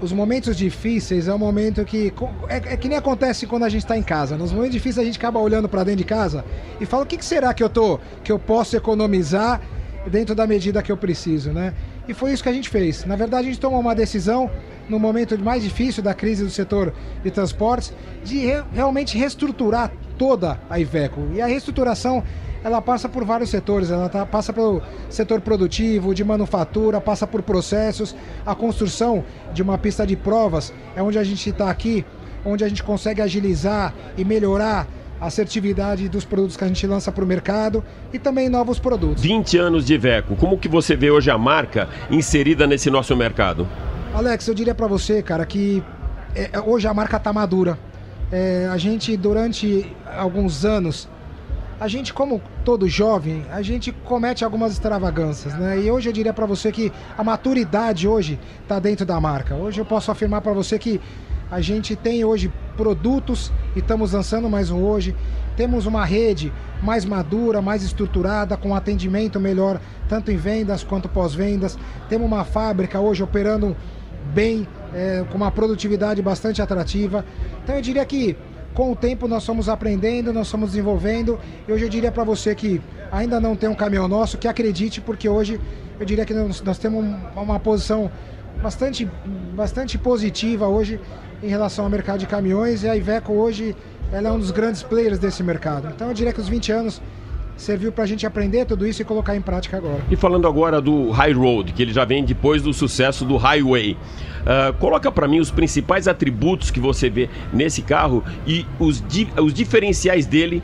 os 0.00 0.12
momentos 0.12 0.56
difíceis 0.56 1.28
é 1.28 1.34
um 1.34 1.38
momento 1.38 1.84
que 1.84 2.12
é, 2.48 2.74
é 2.74 2.76
que 2.76 2.88
nem 2.88 2.98
acontece 2.98 3.46
quando 3.46 3.62
a 3.62 3.68
gente 3.68 3.84
está 3.84 3.96
em 3.96 4.02
casa. 4.02 4.36
Nos 4.36 4.52
momentos 4.52 4.74
difíceis 4.74 4.98
a 4.98 5.04
gente 5.04 5.18
acaba 5.18 5.38
olhando 5.38 5.68
para 5.68 5.84
dentro 5.84 5.98
de 5.98 6.04
casa 6.04 6.44
e 6.80 6.84
fala 6.84 7.04
o 7.04 7.06
que, 7.06 7.16
que, 7.16 7.24
será 7.24 7.54
que 7.54 7.62
eu 7.62 7.70
tô 7.70 7.98
que 8.22 8.30
eu 8.30 8.38
posso 8.38 8.76
economizar 8.76 9.60
dentro 10.06 10.34
da 10.34 10.46
medida 10.46 10.82
que 10.82 10.92
eu 10.92 10.96
preciso, 10.96 11.52
né? 11.52 11.72
E 12.06 12.12
foi 12.12 12.32
isso 12.32 12.42
que 12.42 12.48
a 12.48 12.52
gente 12.52 12.68
fez. 12.68 13.04
Na 13.06 13.16
verdade 13.16 13.46
a 13.46 13.50
gente 13.50 13.60
tomou 13.60 13.80
uma 13.80 13.94
decisão 13.94 14.50
no 14.88 14.98
momento 14.98 15.38
mais 15.38 15.62
difícil 15.62 16.02
da 16.02 16.14
crise 16.14 16.44
do 16.44 16.50
setor 16.50 16.92
de 17.22 17.30
transportes, 17.30 17.92
de 18.24 18.38
re 18.38 18.62
realmente 18.72 19.16
reestruturar 19.16 19.92
toda 20.18 20.60
a 20.68 20.78
Iveco. 20.78 21.28
E 21.32 21.40
a 21.40 21.46
reestruturação 21.46 22.22
ela 22.64 22.80
passa 22.80 23.08
por 23.10 23.24
vários 23.24 23.50
setores, 23.50 23.90
ela 23.90 24.08
tá, 24.08 24.24
passa 24.24 24.50
pelo 24.50 24.80
setor 25.10 25.42
produtivo, 25.42 26.14
de 26.14 26.24
manufatura, 26.24 26.98
passa 26.98 27.26
por 27.26 27.42
processos, 27.42 28.16
a 28.46 28.54
construção 28.54 29.22
de 29.52 29.62
uma 29.62 29.76
pista 29.76 30.06
de 30.06 30.16
provas, 30.16 30.72
é 30.96 31.02
onde 31.02 31.18
a 31.18 31.24
gente 31.24 31.50
está 31.50 31.68
aqui, 31.68 32.06
onde 32.42 32.64
a 32.64 32.68
gente 32.68 32.82
consegue 32.82 33.20
agilizar 33.20 33.94
e 34.16 34.24
melhorar 34.24 34.88
a 35.20 35.26
assertividade 35.26 36.08
dos 36.08 36.24
produtos 36.24 36.56
que 36.56 36.64
a 36.64 36.66
gente 36.66 36.86
lança 36.86 37.12
para 37.12 37.22
o 37.22 37.26
mercado 37.26 37.84
e 38.12 38.18
também 38.18 38.48
novos 38.48 38.78
produtos. 38.78 39.22
20 39.22 39.58
anos 39.58 39.84
de 39.84 39.94
Iveco, 39.94 40.34
como 40.34 40.58
que 40.58 40.68
você 40.68 40.96
vê 40.96 41.10
hoje 41.10 41.30
a 41.30 41.36
marca 41.36 41.88
inserida 42.10 42.66
nesse 42.66 42.90
nosso 42.90 43.14
mercado? 43.14 43.68
Alex, 44.14 44.46
eu 44.46 44.54
diria 44.54 44.76
para 44.76 44.86
você, 44.86 45.20
cara, 45.20 45.44
que 45.44 45.82
é, 46.36 46.50
é, 46.52 46.60
hoje 46.60 46.86
a 46.86 46.94
marca 46.94 47.16
está 47.16 47.32
madura. 47.32 47.76
É, 48.30 48.68
a 48.70 48.76
gente, 48.76 49.16
durante 49.16 49.92
alguns 50.16 50.64
anos, 50.64 51.08
a 51.80 51.88
gente, 51.88 52.14
como 52.14 52.40
todo 52.64 52.88
jovem, 52.88 53.44
a 53.50 53.60
gente 53.60 53.90
comete 53.90 54.44
algumas 54.44 54.70
extravagâncias, 54.72 55.52
né? 55.54 55.80
E 55.80 55.90
hoje 55.90 56.08
eu 56.08 56.12
diria 56.12 56.32
para 56.32 56.46
você 56.46 56.70
que 56.70 56.92
a 57.18 57.24
maturidade 57.24 58.06
hoje 58.06 58.38
está 58.62 58.78
dentro 58.78 59.04
da 59.04 59.20
marca. 59.20 59.56
Hoje 59.56 59.80
eu 59.80 59.84
posso 59.84 60.12
afirmar 60.12 60.42
para 60.42 60.52
você 60.52 60.78
que 60.78 61.00
a 61.50 61.60
gente 61.60 61.96
tem 61.96 62.24
hoje 62.24 62.52
produtos 62.76 63.52
e 63.74 63.80
estamos 63.80 64.12
lançando 64.12 64.48
mais 64.48 64.70
um 64.70 64.80
hoje. 64.80 65.14
Temos 65.56 65.86
uma 65.86 66.04
rede 66.04 66.52
mais 66.80 67.04
madura, 67.04 67.60
mais 67.60 67.82
estruturada, 67.82 68.56
com 68.56 68.76
atendimento 68.76 69.40
melhor, 69.40 69.80
tanto 70.08 70.30
em 70.30 70.36
vendas 70.36 70.84
quanto 70.84 71.08
pós-vendas. 71.08 71.76
Temos 72.08 72.26
uma 72.26 72.44
fábrica 72.44 73.00
hoje 73.00 73.22
operando 73.22 73.76
bem, 74.32 74.66
é, 74.94 75.24
com 75.30 75.36
uma 75.36 75.50
produtividade 75.50 76.22
bastante 76.22 76.62
atrativa. 76.62 77.24
Então 77.62 77.74
eu 77.76 77.82
diria 77.82 78.04
que 78.04 78.36
com 78.74 78.90
o 78.90 78.96
tempo 78.96 79.28
nós 79.28 79.42
estamos 79.42 79.68
aprendendo, 79.68 80.32
nós 80.32 80.46
estamos 80.46 80.70
desenvolvendo. 80.70 81.38
Hoje 81.68 81.84
eu 81.84 81.88
diria 81.88 82.10
para 82.10 82.24
você 82.24 82.54
que 82.54 82.80
ainda 83.12 83.40
não 83.40 83.54
tem 83.54 83.68
um 83.68 83.74
caminhão 83.74 84.08
nosso, 84.08 84.36
que 84.38 84.48
acredite, 84.48 85.00
porque 85.00 85.28
hoje 85.28 85.60
eu 85.98 86.04
diria 86.04 86.24
que 86.24 86.34
nós, 86.34 86.60
nós 86.62 86.78
temos 86.78 87.04
uma 87.36 87.60
posição 87.60 88.10
bastante, 88.62 89.08
bastante 89.54 89.96
positiva 89.96 90.66
hoje 90.66 91.00
em 91.42 91.48
relação 91.48 91.84
ao 91.84 91.90
mercado 91.90 92.18
de 92.18 92.26
caminhões 92.26 92.82
e 92.82 92.88
a 92.88 92.96
Iveco 92.96 93.32
hoje 93.32 93.76
ela 94.12 94.28
é 94.28 94.32
um 94.32 94.38
dos 94.38 94.50
grandes 94.50 94.82
players 94.82 95.18
desse 95.18 95.42
mercado. 95.42 95.88
Então 95.94 96.08
eu 96.08 96.14
diria 96.14 96.32
que 96.32 96.40
os 96.40 96.48
20 96.48 96.72
anos 96.72 97.02
serviu 97.56 97.92
para 97.92 98.04
a 98.04 98.06
gente 98.06 98.26
aprender 98.26 98.64
tudo 98.64 98.86
isso 98.86 99.02
e 99.02 99.04
colocar 99.04 99.36
em 99.36 99.40
prática 99.40 99.76
agora. 99.76 100.00
E 100.10 100.16
falando 100.16 100.46
agora 100.46 100.80
do 100.80 101.10
High 101.10 101.32
Road, 101.32 101.72
que 101.72 101.82
ele 101.82 101.92
já 101.92 102.04
vem 102.04 102.24
depois 102.24 102.62
do 102.62 102.72
sucesso 102.72 103.24
do 103.24 103.36
Highway, 103.36 103.92
uh, 103.92 104.72
coloca 104.78 105.10
para 105.10 105.28
mim 105.28 105.40
os 105.40 105.50
principais 105.50 106.08
atributos 106.08 106.70
que 106.70 106.80
você 106.80 107.08
vê 107.08 107.28
nesse 107.52 107.82
carro 107.82 108.24
e 108.46 108.66
os, 108.78 109.02
di 109.06 109.28
os 109.40 109.54
diferenciais 109.54 110.26
dele 110.26 110.62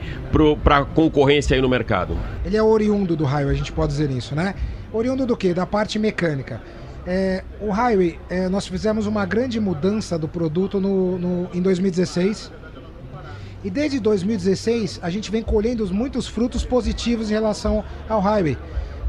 para 0.63 0.85
concorrência 0.85 1.55
aí 1.55 1.63
no 1.63 1.69
mercado. 1.69 2.17
Ele 2.45 2.57
é 2.57 2.63
oriundo 2.63 3.17
do 3.17 3.25
Highway, 3.25 3.55
a 3.55 3.59
gente 3.59 3.73
pode 3.73 3.93
dizer 3.93 4.11
isso, 4.11 4.35
né? 4.35 4.55
Oriundo 4.93 5.25
do 5.25 5.37
que? 5.37 5.55
Da 5.55 5.67
parte 5.67 5.99
mecânica. 5.99 6.61
É, 7.07 7.43
o 7.61 7.71
Highway, 7.71 8.19
é, 8.29 8.49
nós 8.49 8.67
fizemos 8.67 9.07
uma 9.07 9.25
grande 9.25 9.59
mudança 9.59 10.19
do 10.19 10.29
produto 10.29 10.79
no, 10.81 11.19
no, 11.19 11.49
em 11.55 11.63
2016 11.63 12.53
e 13.63 13.71
desde 13.71 14.01
2016 14.01 15.01
a 15.03 15.11
gente 15.11 15.31
vem 15.31 15.43
colhendo 15.43 15.87
muitos 15.93 16.27
frutos 16.27 16.65
positivos 16.65 17.31
em 17.31 17.35
relação 17.35 17.85
ao 18.09 18.21
highway. 18.21 18.57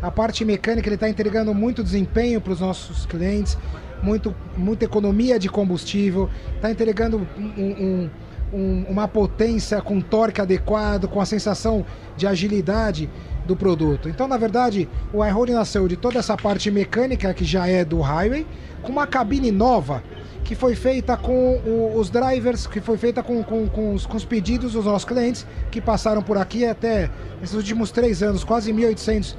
A 0.01 0.09
parte 0.09 0.43
mecânica 0.43 0.87
ele 0.87 0.95
está 0.95 1.07
entregando 1.07 1.53
muito 1.53 1.83
desempenho 1.83 2.41
para 2.41 2.53
os 2.53 2.59
nossos 2.59 3.05
clientes, 3.05 3.57
muito, 4.01 4.35
muita 4.57 4.85
economia 4.85 5.37
de 5.37 5.47
combustível, 5.47 6.29
está 6.55 6.71
entregando 6.71 7.27
um, 7.37 7.61
um, 7.61 8.09
um, 8.51 8.85
uma 8.89 9.07
potência 9.07 9.79
com 9.81 10.01
torque 10.01 10.41
adequado, 10.41 11.07
com 11.07 11.21
a 11.21 11.25
sensação 11.25 11.85
de 12.17 12.25
agilidade 12.25 13.09
do 13.45 13.55
produto. 13.55 14.07
Então, 14.07 14.27
na 14.27 14.37
verdade, 14.37 14.87
o 15.13 15.25
iRoad 15.25 15.51
nasceu 15.51 15.87
de 15.87 15.95
toda 15.95 16.19
essa 16.19 16.37
parte 16.37 16.69
mecânica 16.69 17.33
que 17.33 17.43
já 17.43 17.67
é 17.67 17.83
do 17.83 17.99
highway, 17.99 18.45
com 18.81 18.91
uma 18.91 19.07
cabine 19.07 19.51
nova 19.51 20.03
que 20.43 20.55
foi 20.55 20.75
feita 20.75 21.15
com 21.15 21.57
o, 21.65 21.97
os 21.97 22.09
drivers, 22.09 22.67
que 22.67 22.81
foi 22.81 22.97
feita 22.97 23.23
com, 23.23 23.41
com, 23.43 23.69
com, 23.69 23.93
os, 23.93 24.05
com, 24.05 24.17
os, 24.17 24.25
pedidos 24.25 24.73
dos 24.73 24.85
nossos 24.85 25.05
clientes 25.05 25.45
que 25.69 25.79
passaram 25.79 26.21
por 26.21 26.37
aqui 26.37 26.65
até 26.65 27.09
esses 27.41 27.55
últimos 27.55 27.91
três 27.91 28.21
anos, 28.21 28.43
quase 28.43 28.73
1.800 28.73 29.35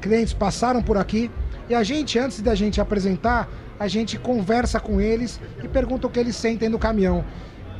clientes 0.00 0.32
passaram 0.32 0.82
por 0.82 0.96
aqui. 0.96 1.30
E 1.68 1.74
a 1.74 1.82
gente, 1.82 2.18
antes 2.18 2.40
da 2.40 2.54
gente 2.54 2.80
apresentar, 2.80 3.48
a 3.78 3.86
gente 3.86 4.18
conversa 4.18 4.80
com 4.80 5.00
eles 5.00 5.40
e 5.62 5.68
pergunta 5.68 6.06
o 6.06 6.10
que 6.10 6.18
eles 6.18 6.34
sentem 6.34 6.68
no 6.68 6.78
caminhão. 6.78 7.24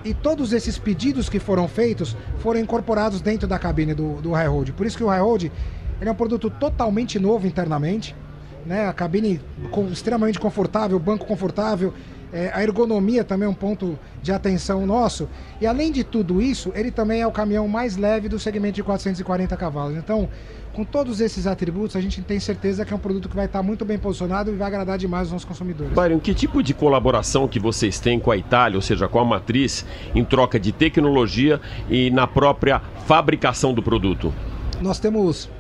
E 0.09 0.15
todos 0.15 0.55
esses 0.55 0.79
pedidos 0.79 1.29
que 1.29 1.39
foram 1.39 1.69
feitos 1.69 2.17
foram 2.39 2.59
incorporados 2.59 3.21
dentro 3.21 3.47
da 3.47 3.59
cabine 3.59 3.93
do, 3.93 4.15
do 4.23 4.33
High 4.33 4.49
Road. 4.49 4.73
Por 4.73 4.87
isso 4.87 4.97
que 4.97 5.05
o 5.05 5.09
High 5.09 5.21
Road 5.21 5.53
ele 6.01 6.09
é 6.09 6.11
um 6.11 6.17
produto 6.17 6.49
totalmente 6.49 7.19
novo 7.19 7.47
internamente. 7.47 8.17
Né? 8.65 8.87
A 8.87 8.93
cabine 8.95 9.39
com, 9.71 9.89
extremamente 9.89 10.41
confortável, 10.41 10.99
banco 10.99 11.27
confortável, 11.27 11.93
é, 12.33 12.51
a 12.53 12.63
ergonomia 12.63 13.25
também 13.25 13.47
é 13.47 13.51
um 13.51 13.55
ponto 13.55 13.99
de 14.23 14.33
atenção 14.33 14.87
nosso. 14.87 15.29
E 15.61 15.67
além 15.67 15.91
de 15.91 16.05
tudo 16.05 16.43
isso, 16.43 16.73
ele 16.75 16.91
também 16.91 17.21
é 17.21 17.27
o 17.27 17.33
caminhão 17.33 17.67
mais 17.67 17.97
leve 17.97 18.29
do 18.29 18.39
segmento 18.39 18.75
de 18.75 18.83
440 18.83 19.57
cavalos. 19.57 19.97
Então, 19.97 20.29
com 20.73 20.85
todos 20.85 21.21
esses 21.21 21.47
atributos, 21.47 21.97
a 21.97 22.01
gente 22.01 22.23
tem 22.23 22.39
certeza 22.39 22.85
que 22.85 22.93
é 22.93 22.97
um 22.97 23.01
produto 23.01 23.29
que 23.29 23.35
vai 23.35 23.47
estar 23.47 23.63
muito 23.63 23.85
bem 23.85 23.99
posicionado 23.99 24.53
e 24.53 24.57
vai 24.57 24.69
agradar 24.69 24.99
demais 24.99 25.27
os 25.27 25.33
nossos 25.33 25.49
consumidores. 25.49 25.93
Byron, 25.93 26.21
que 26.21 26.35
tipo 26.35 26.63
de 26.63 26.75
colaboração 26.75 27.49
que 27.49 27.59
vocês 27.59 27.99
têm 27.99 28.21
com 28.21 28.31
a 28.31 28.37
Itália, 28.37 28.77
ou 28.77 28.83
seja, 28.83 29.09
com 29.09 29.19
a 29.19 29.25
matriz, 29.25 29.85
em 30.15 30.25
troca 30.25 30.61
de 30.61 30.71
tecnologia 30.71 31.61
e 31.89 32.11
na 32.11 32.27
própria 32.27 32.81
fabricação 33.07 33.73
do 33.73 33.83
produto? 33.83 34.33
Nós 34.81 35.01
temos 35.01 35.51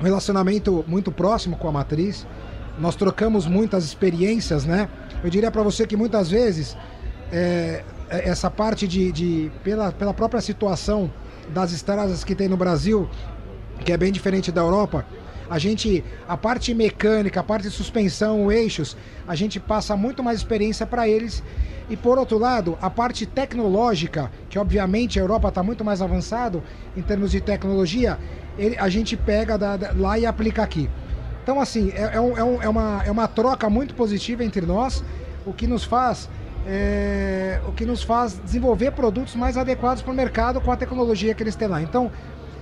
um 0.00 0.04
relacionamento 0.04 0.84
muito 0.86 1.12
próximo 1.12 1.56
com 1.56 1.68
a 1.68 1.72
matriz. 1.72 2.26
Nós 2.78 2.96
trocamos 2.96 3.46
muitas 3.46 3.84
experiências, 3.84 4.64
né? 4.64 4.88
Eu 5.22 5.30
diria 5.30 5.50
para 5.50 5.62
você 5.62 5.86
que 5.86 5.96
muitas 5.96 6.30
vezes 6.30 6.76
é, 7.30 7.84
é, 8.08 8.28
essa 8.28 8.50
parte 8.50 8.88
de, 8.88 9.12
de 9.12 9.52
pela, 9.62 9.92
pela 9.92 10.14
própria 10.14 10.40
situação 10.40 11.12
das 11.50 11.72
estradas 11.72 12.24
que 12.24 12.34
tem 12.34 12.48
no 12.48 12.56
Brasil, 12.56 13.08
que 13.84 13.92
é 13.92 13.96
bem 13.96 14.12
diferente 14.12 14.50
da 14.50 14.60
Europa, 14.60 15.04
a 15.50 15.58
gente, 15.58 16.04
a 16.28 16.36
parte 16.36 16.72
mecânica, 16.72 17.40
a 17.40 17.42
parte 17.42 17.64
de 17.64 17.70
suspensão, 17.70 18.52
eixos, 18.52 18.96
a 19.26 19.34
gente 19.34 19.58
passa 19.58 19.96
muito 19.96 20.22
mais 20.22 20.38
experiência 20.38 20.86
para 20.86 21.08
eles. 21.08 21.42
E 21.88 21.96
por 21.96 22.18
outro 22.18 22.38
lado, 22.38 22.78
a 22.80 22.88
parte 22.88 23.26
tecnológica, 23.26 24.30
que 24.48 24.60
obviamente 24.60 25.18
a 25.18 25.22
Europa 25.22 25.48
está 25.48 25.60
muito 25.60 25.84
mais 25.84 26.00
avançado 26.00 26.62
em 26.96 27.02
termos 27.02 27.32
de 27.32 27.40
tecnologia, 27.40 28.16
ele, 28.56 28.76
a 28.78 28.88
gente 28.88 29.16
pega 29.16 29.58
da, 29.58 29.76
da, 29.76 29.92
lá 29.92 30.16
e 30.16 30.24
aplica 30.24 30.62
aqui. 30.62 30.88
Então, 31.42 31.60
assim, 31.60 31.90
é, 31.90 32.02
é, 32.02 32.14
é, 32.16 32.20
um, 32.20 32.62
é, 32.62 32.68
uma, 32.68 33.02
é 33.06 33.10
uma 33.10 33.28
troca 33.28 33.68
muito 33.70 33.94
positiva 33.94 34.44
entre 34.44 34.64
nós, 34.64 35.02
o 35.46 35.52
que 35.52 35.66
nos 35.66 35.84
faz. 35.84 36.28
É, 36.66 37.58
o 37.66 37.72
que 37.72 37.86
nos 37.86 38.02
faz 38.02 38.38
desenvolver 38.44 38.90
produtos 38.90 39.34
mais 39.34 39.56
adequados 39.56 40.02
para 40.02 40.12
o 40.12 40.14
mercado 40.14 40.60
com 40.60 40.70
a 40.70 40.76
tecnologia 40.76 41.34
que 41.34 41.42
eles 41.42 41.56
têm 41.56 41.66
lá. 41.66 41.80
Então, 41.80 42.12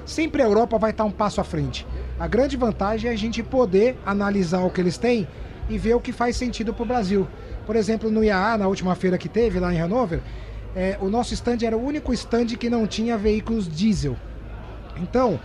sempre 0.06 0.40
a 0.40 0.44
Europa 0.44 0.78
vai 0.78 0.92
estar 0.92 1.04
um 1.04 1.10
passo 1.10 1.40
à 1.40 1.44
frente. 1.44 1.84
A 2.18 2.28
grande 2.28 2.56
vantagem 2.56 3.10
é 3.10 3.12
a 3.12 3.16
gente 3.16 3.42
poder 3.42 3.98
analisar 4.06 4.60
o 4.60 4.70
que 4.70 4.80
eles 4.80 4.96
têm 4.96 5.26
e 5.68 5.76
ver 5.76 5.94
o 5.94 6.00
que 6.00 6.12
faz 6.12 6.36
sentido 6.36 6.72
para 6.72 6.82
o 6.84 6.86
Brasil. 6.86 7.26
Por 7.66 7.74
exemplo, 7.74 8.08
no 8.08 8.22
IAA, 8.22 8.58
na 8.58 8.68
última 8.68 8.94
feira 8.94 9.18
que 9.18 9.28
teve 9.28 9.58
lá 9.58 9.74
em 9.74 9.80
Hanover, 9.80 10.20
é, 10.76 10.96
o 11.00 11.08
nosso 11.08 11.34
stand 11.34 11.58
era 11.62 11.76
o 11.76 11.84
único 11.84 12.12
stand 12.12 12.46
que 12.56 12.70
não 12.70 12.86
tinha 12.86 13.18
veículos 13.18 13.68
diesel. 13.68 14.16
Então, 14.96 15.40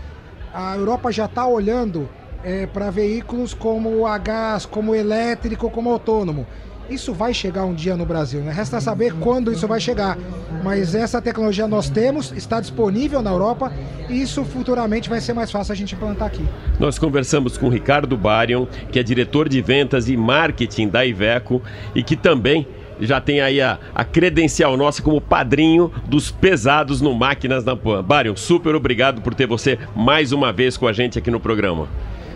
a 0.54 0.76
Europa 0.76 1.12
já 1.12 1.26
está 1.26 1.46
olhando 1.48 2.08
é, 2.44 2.66
para 2.66 2.90
veículos 2.90 3.54
como 3.54 4.06
a 4.06 4.18
gás, 4.18 4.66
como 4.66 4.94
elétrico, 4.94 5.70
como 5.70 5.90
autônomo. 5.90 6.46
Isso 6.90 7.14
vai 7.14 7.34
chegar 7.34 7.64
um 7.64 7.74
dia 7.74 7.96
no 7.96 8.06
Brasil, 8.06 8.42
né? 8.42 8.52
Resta 8.52 8.82
saber 8.82 9.14
quando 9.14 9.52
isso 9.52 9.66
vai 9.68 9.80
chegar. 9.80 10.18
Mas 10.64 10.94
essa 10.94 11.22
tecnologia 11.22 11.66
nós 11.66 11.90
temos, 11.90 12.32
está 12.34 12.60
disponível 12.60 13.22
na 13.22 13.32
Europa 13.32 13.72
e 14.10 14.22
isso 14.22 14.44
futuramente 14.44 15.10
vai 15.10 15.22
ser 15.22 15.34
mais 15.34 15.50
fácil 15.50 15.72
a 15.72 15.76
gente 15.76 15.96
implantar 15.96 16.28
aqui. 16.28 16.46
Nós 16.80 17.00
conversamos 17.00 17.58
com 17.58 17.70
Ricardo 17.70 18.18
Barion, 18.18 18.66
que 18.92 19.00
é 19.00 19.04
diretor 19.04 19.48
de 19.48 19.62
vendas 19.62 20.10
e 20.10 20.18
marketing 20.18 20.90
da 20.90 21.06
Iveco 21.06 21.62
e 21.96 22.04
que 22.04 22.18
também 22.18 22.68
já 23.00 23.20
tem 23.20 23.42
aí 23.42 23.62
a, 23.62 23.80
a 23.96 24.04
credencial 24.04 24.78
nossa 24.78 25.02
como 25.02 25.20
padrinho 25.20 25.92
dos 26.06 26.32
pesados 26.32 27.02
no 27.02 27.16
Máquinas 27.16 27.64
na 27.64 27.76
Pan. 27.76 28.04
Barion, 28.04 28.36
super 28.36 28.76
obrigado 28.76 29.22
por 29.22 29.34
ter 29.34 29.48
você 29.48 29.80
mais 29.96 30.32
uma 30.32 30.52
vez 30.52 30.78
com 30.78 30.88
a 30.88 30.94
gente 30.94 31.18
aqui 31.18 31.32
no 31.32 31.40
programa. 31.40 31.88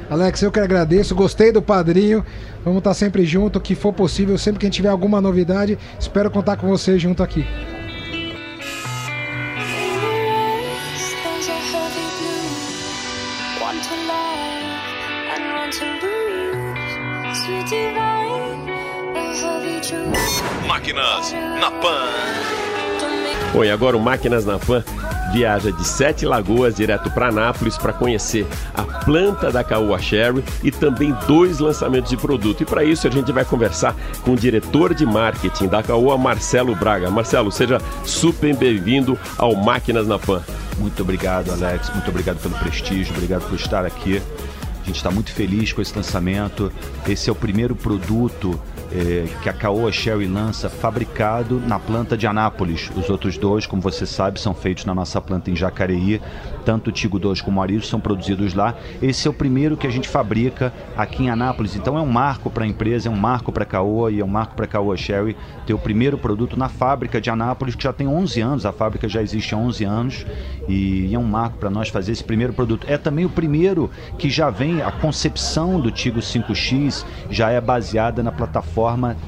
Alex, 0.10 0.42
eu 0.42 0.52
que 0.52 0.60
agradeço, 0.60 1.14
gostei 1.14 1.52
do 1.52 1.62
padrinho. 1.62 2.26
Vamos 2.64 2.80
estar 2.80 2.94
sempre 2.94 3.26
junto, 3.26 3.60
que 3.60 3.76
for 3.76 3.92
possível, 3.92 4.38
sempre 4.38 4.60
que 4.60 4.66
a 4.66 4.68
gente 4.68 4.76
tiver 4.76 4.90
alguma 4.90 5.20
novidade, 5.20 5.78
espero 6.00 6.32
contar 6.32 6.58
com 6.58 6.68
você 6.68 6.98
junto 6.98 7.22
aqui. 7.22 7.46
Máquinas 20.68 21.34
na 21.60 21.72
Pan. 21.72 23.64
E 23.64 23.70
agora 23.70 23.98
o 23.98 24.00
Máquinas 24.00 24.46
na 24.46 24.60
Pan 24.60 24.84
viaja 25.31 25.72
de 25.72 25.86
Sete 25.86 26.25
Lagoas 26.25 26.75
direto 26.75 27.10
para 27.12 27.27
Anápolis 27.27 27.77
para 27.77 27.93
conhecer 27.93 28.48
a 28.74 28.84
planta 28.84 29.51
da 29.51 29.63
Caoa 29.63 30.00
Sherry 30.00 30.43
e 30.63 30.72
também 30.72 31.15
dois 31.27 31.60
lançamentos 31.60 32.10
de 32.10 32.17
produto. 32.17 32.62
E 32.62 32.65
para 32.65 32.84
isso 32.84 33.07
a 33.07 33.12
gente 33.12 33.31
vai 33.31 33.46
conversar 33.46 33.96
com 34.22 34.31
o 34.31 34.36
diretor 34.36 34.93
de 34.93 35.05
marketing 35.05 35.67
da 35.67 35.84
Caoa, 35.84 36.17
Marcelo 36.17 36.75
Braga. 36.75 37.10
Marcelo, 37.10 37.51
seja 37.51 37.79
super 38.05 38.55
bem-vindo 38.55 39.17
ao 39.38 39.55
Máquinas 39.55 40.07
na 40.07 40.19
Pan. 40.19 40.41
Muito 40.77 41.01
obrigado, 41.01 41.51
Alex. 41.51 41.89
Muito 41.89 42.10
obrigado 42.10 42.38
pelo 42.41 42.55
prestígio, 42.55 43.13
obrigado 43.13 43.48
por 43.48 43.55
estar 43.55 43.86
aqui. 43.86 44.22
A 44.81 44.86
gente 44.86 44.98
está 44.98 45.12
muito 45.12 45.34
feliz 45.34 45.74
com 45.74 45.81
esse 45.81 45.96
lançamento. 45.96 46.72
Esse 47.07 47.29
é 47.29 47.31
o 47.31 47.36
primeiro 47.36 47.75
produto 47.75 48.60
é, 48.91 49.25
que 49.41 49.50
a 49.50 49.53
Caoa 49.53 49.91
Sherry 49.91 50.27
lança 50.27 50.70
fabricado 50.70 51.60
na 51.60 51.79
planta 51.79 52.17
de 52.17 52.25
Anápolis. 52.25 52.89
Os 52.96 53.10
outros 53.10 53.38
dois, 53.38 53.65
como 53.65 53.82
você 53.82 54.06
sabe, 54.06 54.39
são 54.39 54.53
feitos 54.53 54.86
na 54.86 54.96
nossa 54.96 55.20
planta 55.20 55.51
em 55.51 55.56
Jacareí. 55.56 56.22
Tanto 56.63 56.89
o 56.89 56.94
Tigo 56.94 57.20
2 57.20 57.41
como 57.41 57.60
o 57.60 57.63
Arizo 57.63 57.86
são 57.88 58.00
produzidos 58.00 58.53
lá. 58.53 58.75
Esse 59.01 59.27
é 59.27 59.32
o 59.32 59.34
primeiro 59.34 59.77
que 59.77 59.88
a 59.88 59.89
gente 59.89 60.08
fabrica 60.08 60.74
aqui 60.96 61.24
em 61.24 61.29
Anápolis. 61.29 61.75
Então 61.75 61.98
é 61.98 62.01
um 62.01 62.08
marco 62.08 62.50
para 62.50 62.63
a 62.63 62.67
empresa, 62.67 63.10
é 63.10 63.12
um 63.12 63.15
marco 63.15 63.51
para 63.51 63.63
a 63.63 63.65
Caoa 63.65 64.12
e 64.12 64.20
é 64.20 64.25
um 64.25 64.29
marco 64.29 64.56
para 64.56 64.65
a 64.65 64.67
Caoa 64.67 64.96
Sherry 64.96 65.36
ter 65.65 65.74
o 65.74 65.79
primeiro 65.79 66.17
produto 66.17 66.58
na 66.58 66.70
fábrica 66.70 67.20
de 67.20 67.29
Anápolis, 67.29 67.75
que 67.75 67.84
já 67.84 67.94
tem 67.94 68.08
11 68.08 68.41
anos. 68.41 68.65
A 68.65 68.72
fábrica 68.72 69.08
já 69.08 69.22
existe 69.22 69.53
há 69.53 69.58
11 69.58 69.84
anos 69.84 70.25
e 70.67 71.13
é 71.13 71.20
um 71.20 71.24
marco 71.24 71.58
para 71.58 71.70
nós 71.70 71.89
fazer 71.89 72.12
esse 72.12 72.24
primeiro 72.24 72.53
produto. 72.53 72.86
É 72.89 72.98
também 72.98 73.25
o 73.25 73.29
primeiro 73.29 73.89
que 74.17 74.29
já 74.29 74.50
vem, 74.50 74.82
a 74.82 74.91
concepção 74.91 75.79
do 75.79 75.91
Tigo 75.91 76.20
5X 76.20 77.06
já 77.29 77.50
é 77.50 77.60
baseada 77.62 78.22
na 78.22 78.32
plataforma 78.32 78.76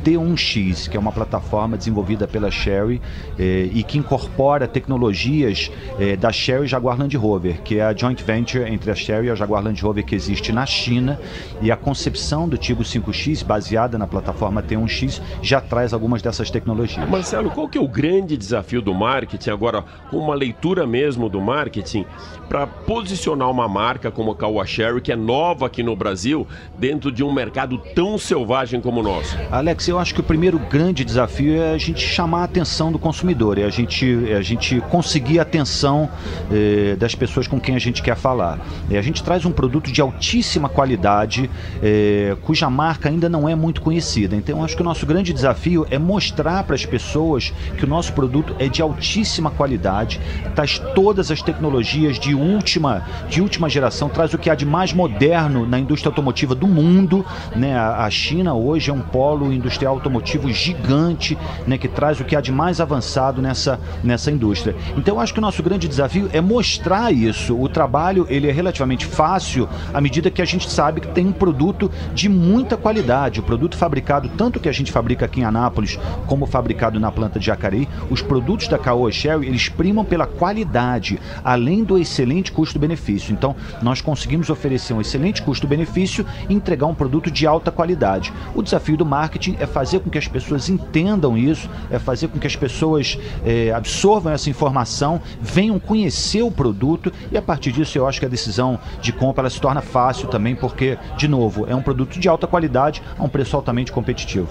T1X, 0.04 0.88
que 0.88 0.96
é 0.96 1.00
uma 1.00 1.12
plataforma 1.12 1.76
desenvolvida 1.76 2.28
pela 2.28 2.52
Sherry 2.52 3.02
eh, 3.38 3.70
e 3.74 3.82
que 3.82 3.98
incorpora 3.98 4.68
tecnologias 4.68 5.72
eh, 6.00 6.16
da 6.16 6.32
Sherry 6.32 6.68
Jaguar 6.68 7.00
Land 7.00 7.18
Rover, 7.18 7.62
que 7.64 7.80
é 7.80 7.84
a 7.84 7.96
joint 7.96 8.24
venture 8.24 8.72
entre 8.72 8.92
a 8.92 8.96
Sherry 8.96 9.28
e 9.28 9.32
a 9.32 9.36
Jaguar 9.36 9.64
Land 9.64 9.82
Rover 9.82 10.06
que 10.06 10.14
existe 10.14 10.52
na 10.52 10.68
China. 10.68 11.20
E 11.62 11.72
a 11.72 11.76
concepção 11.76 12.48
do 12.48 12.58
Tigo 12.58 12.84
5X, 12.84 13.44
baseada 13.44 13.98
na 13.98 14.06
plataforma 14.06 14.62
T1X, 14.62 15.20
já 15.42 15.60
traz 15.60 15.94
algumas 15.94 16.22
dessas 16.22 16.52
tecnologias. 16.52 17.10
Marcelo, 17.10 17.50
qual 17.50 17.68
que 17.68 17.78
é 17.78 17.82
o 17.82 17.88
grande 17.88 18.38
desafio 18.38 18.84
do 18.84 18.94
marketing 18.94 19.50
agora, 19.50 19.84
com 20.12 20.18
uma 20.18 20.36
leitura 20.36 20.86
mesmo 20.86 21.28
do 21.28 21.42
marketing, 21.42 22.06
para 22.48 22.68
posicionar 22.68 23.50
uma 23.50 23.68
marca 23.68 24.12
como 24.12 24.32
a 24.32 24.36
Caoa 24.36 24.66
Sherry, 24.66 25.02
que 25.02 25.12
é 25.12 25.16
nova 25.16 25.66
aqui 25.66 25.82
no 25.82 25.96
Brasil, 25.96 26.46
dentro 26.78 27.12
de 27.12 27.24
um 27.24 27.34
mercado 27.34 27.80
tão 27.96 28.18
selvagem 28.18 28.80
como 28.80 29.00
o 29.00 29.04
nosso? 29.04 29.39
Alex, 29.52 29.88
eu 29.88 29.98
acho 29.98 30.14
que 30.14 30.20
o 30.20 30.24
primeiro 30.24 30.60
grande 30.60 31.04
desafio 31.04 31.56
é 31.56 31.74
a 31.74 31.78
gente 31.78 32.06
chamar 32.06 32.42
a 32.42 32.44
atenção 32.44 32.92
do 32.92 33.00
consumidor, 33.00 33.58
é 33.58 33.64
a 33.64 33.70
gente, 33.70 34.30
é 34.30 34.36
a 34.36 34.42
gente 34.42 34.80
conseguir 34.82 35.40
a 35.40 35.42
atenção 35.42 36.08
eh, 36.52 36.96
das 37.00 37.16
pessoas 37.16 37.48
com 37.48 37.60
quem 37.60 37.76
a 37.76 37.80
gente 37.80 38.04
quer 38.04 38.16
falar. 38.16 38.60
É, 38.92 38.98
a 39.00 39.02
gente 39.02 39.24
traz 39.24 39.46
um 39.46 39.52
produto 39.52 39.92
de 39.92 40.02
altíssima 40.02 40.70
qualidade, 40.70 41.50
eh, 41.82 42.38
cuja 42.44 42.70
marca 42.70 43.10
ainda 43.10 43.28
não 43.28 43.50
é 43.50 43.56
muito 43.56 43.82
conhecida. 43.82 44.36
Então, 44.36 44.60
eu 44.60 44.64
acho 44.64 44.76
que 44.76 44.82
o 44.84 44.86
nosso 44.86 45.06
grande 45.06 45.34
desafio 45.34 45.88
é 45.90 45.98
mostrar 45.98 46.64
para 46.64 46.76
as 46.76 46.86
pessoas 46.86 47.52
que 47.76 47.86
o 47.86 47.88
nosso 47.88 48.14
produto 48.14 48.56
é 48.60 48.68
de 48.68 48.84
altíssima 48.84 49.50
qualidade, 49.50 50.22
traz 50.54 50.78
todas 50.94 51.32
as 51.32 51.42
tecnologias 51.42 52.20
de 52.20 52.36
última, 52.36 53.04
de 53.28 53.42
última 53.42 53.68
geração, 53.68 54.10
traz 54.10 54.32
o 54.32 54.38
que 54.38 54.50
há 54.50 54.56
de 54.56 54.66
mais 54.66 54.94
moderno 54.94 55.66
na 55.66 55.80
indústria 55.80 56.10
automotiva 56.10 56.54
do 56.54 56.68
mundo. 56.68 57.26
Né? 57.56 57.76
A, 57.76 58.06
a 58.06 58.10
China 58.12 58.54
hoje 58.54 58.92
é 58.92 58.94
um 58.94 59.02
polo 59.02 59.29
industrial 59.52 59.96
automotivo 59.96 60.52
gigante, 60.52 61.38
né, 61.66 61.78
que 61.78 61.88
traz 61.88 62.20
o 62.20 62.24
que 62.24 62.36
há 62.36 62.42
de 62.42 62.52
mais 62.52 62.80
avançado 62.80 63.42
nessa, 63.42 63.80
nessa 64.04 64.32
indústria. 64.32 64.76
Então 64.98 65.20
acho 65.20 65.34
que 65.34 65.40
o 65.40 65.42
nosso 65.42 65.62
grande 65.62 65.88
desafio 65.88 66.30
é 66.34 66.42
mostrar 66.42 67.12
isso. 67.12 67.60
O 67.60 67.68
trabalho 67.68 68.26
ele 68.30 68.48
é 68.50 68.52
relativamente 68.52 69.06
fácil 69.06 69.68
à 69.94 70.02
medida 70.02 70.32
que 70.32 70.42
a 70.42 70.46
gente 70.46 70.70
sabe 70.70 71.02
que 71.02 71.08
tem 71.08 71.28
um 71.28 71.32
produto 71.32 71.92
de 72.14 72.30
muita 72.30 72.78
qualidade. 72.78 73.40
O 73.40 73.44
produto 73.44 73.78
fabricado, 73.78 74.30
tanto 74.38 74.60
que 74.60 74.70
a 74.70 74.72
gente 74.72 74.92
fabrica 74.92 75.26
aqui 75.26 75.42
em 75.42 75.44
Anápolis, 75.44 76.00
como 76.26 76.46
fabricado 76.46 77.00
na 77.00 77.12
planta 77.12 77.40
de 77.40 77.46
Jacareí, 77.46 77.88
os 78.10 78.22
produtos 78.22 78.68
da 78.68 78.78
Caoa 78.78 79.12
Sherry, 79.12 79.48
eles 79.48 79.70
primam 79.70 80.06
pela 80.06 80.26
qualidade, 80.26 81.20
além 81.44 81.84
do 81.84 81.98
excelente 81.98 82.52
custo-benefício. 82.52 83.34
Então, 83.34 83.56
nós 83.82 84.02
conseguimos 84.02 84.50
oferecer 84.50 84.94
um 84.94 85.02
excelente 85.02 85.42
custo-benefício 85.42 86.26
e 86.48 86.54
entregar 86.54 86.88
um 86.88 86.96
produto 86.96 87.32
de 87.32 87.46
alta 87.48 87.72
qualidade. 87.72 88.34
O 88.54 88.62
desafio 88.62 88.98
do 88.98 89.06
marketing 89.20 89.58
é 89.60 89.66
fazer 89.66 90.00
com 90.00 90.10
que 90.10 90.18
as 90.18 90.28
pessoas 90.28 90.70
entendam 90.70 91.38
isso, 91.38 91.70
é 91.92 92.00
fazer 92.00 92.30
com 92.30 92.40
que 92.40 92.48
as 92.48 92.56
pessoas 92.56 93.18
é, 93.46 93.72
absorvam 93.72 94.32
essa 94.32 94.50
informação, 94.50 95.22
venham 95.42 95.78
conhecer 95.78 96.42
o 96.42 96.50
produto 96.50 97.12
e 97.30 97.38
a 97.38 97.42
partir 97.42 97.74
disso 97.74 97.98
eu 97.98 98.08
acho 98.08 98.20
que 98.20 98.26
a 98.26 98.30
decisão 98.30 98.80
de 99.02 99.12
compra 99.12 99.42
ela 99.42 99.50
se 99.50 99.60
torna 99.60 99.82
fácil 99.82 100.30
também, 100.30 100.56
porque, 100.56 100.98
de 101.18 101.28
novo, 101.28 101.66
é 101.68 101.76
um 101.76 101.82
produto 101.82 102.18
de 102.18 102.30
alta 102.30 102.48
qualidade 102.48 103.02
a 103.18 103.24
um 103.24 103.30
preço 103.30 103.56
altamente 103.58 103.92
competitivo. 103.92 104.48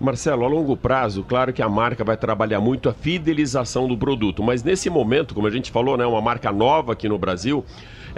Marcelo, 0.00 0.44
a 0.44 0.48
longo 0.48 0.76
prazo, 0.76 1.24
claro 1.24 1.52
que 1.52 1.60
a 1.60 1.68
marca 1.68 2.04
vai 2.04 2.16
trabalhar 2.16 2.60
muito 2.60 2.88
a 2.88 2.92
fidelização 2.92 3.88
do 3.88 3.96
produto, 3.96 4.42
mas 4.42 4.62
nesse 4.62 4.88
momento, 4.88 5.34
como 5.34 5.46
a 5.46 5.50
gente 5.50 5.70
falou, 5.72 5.96
né, 5.96 6.06
uma 6.06 6.20
marca 6.20 6.52
nova 6.52 6.92
aqui 6.92 7.08
no 7.08 7.18
Brasil, 7.18 7.64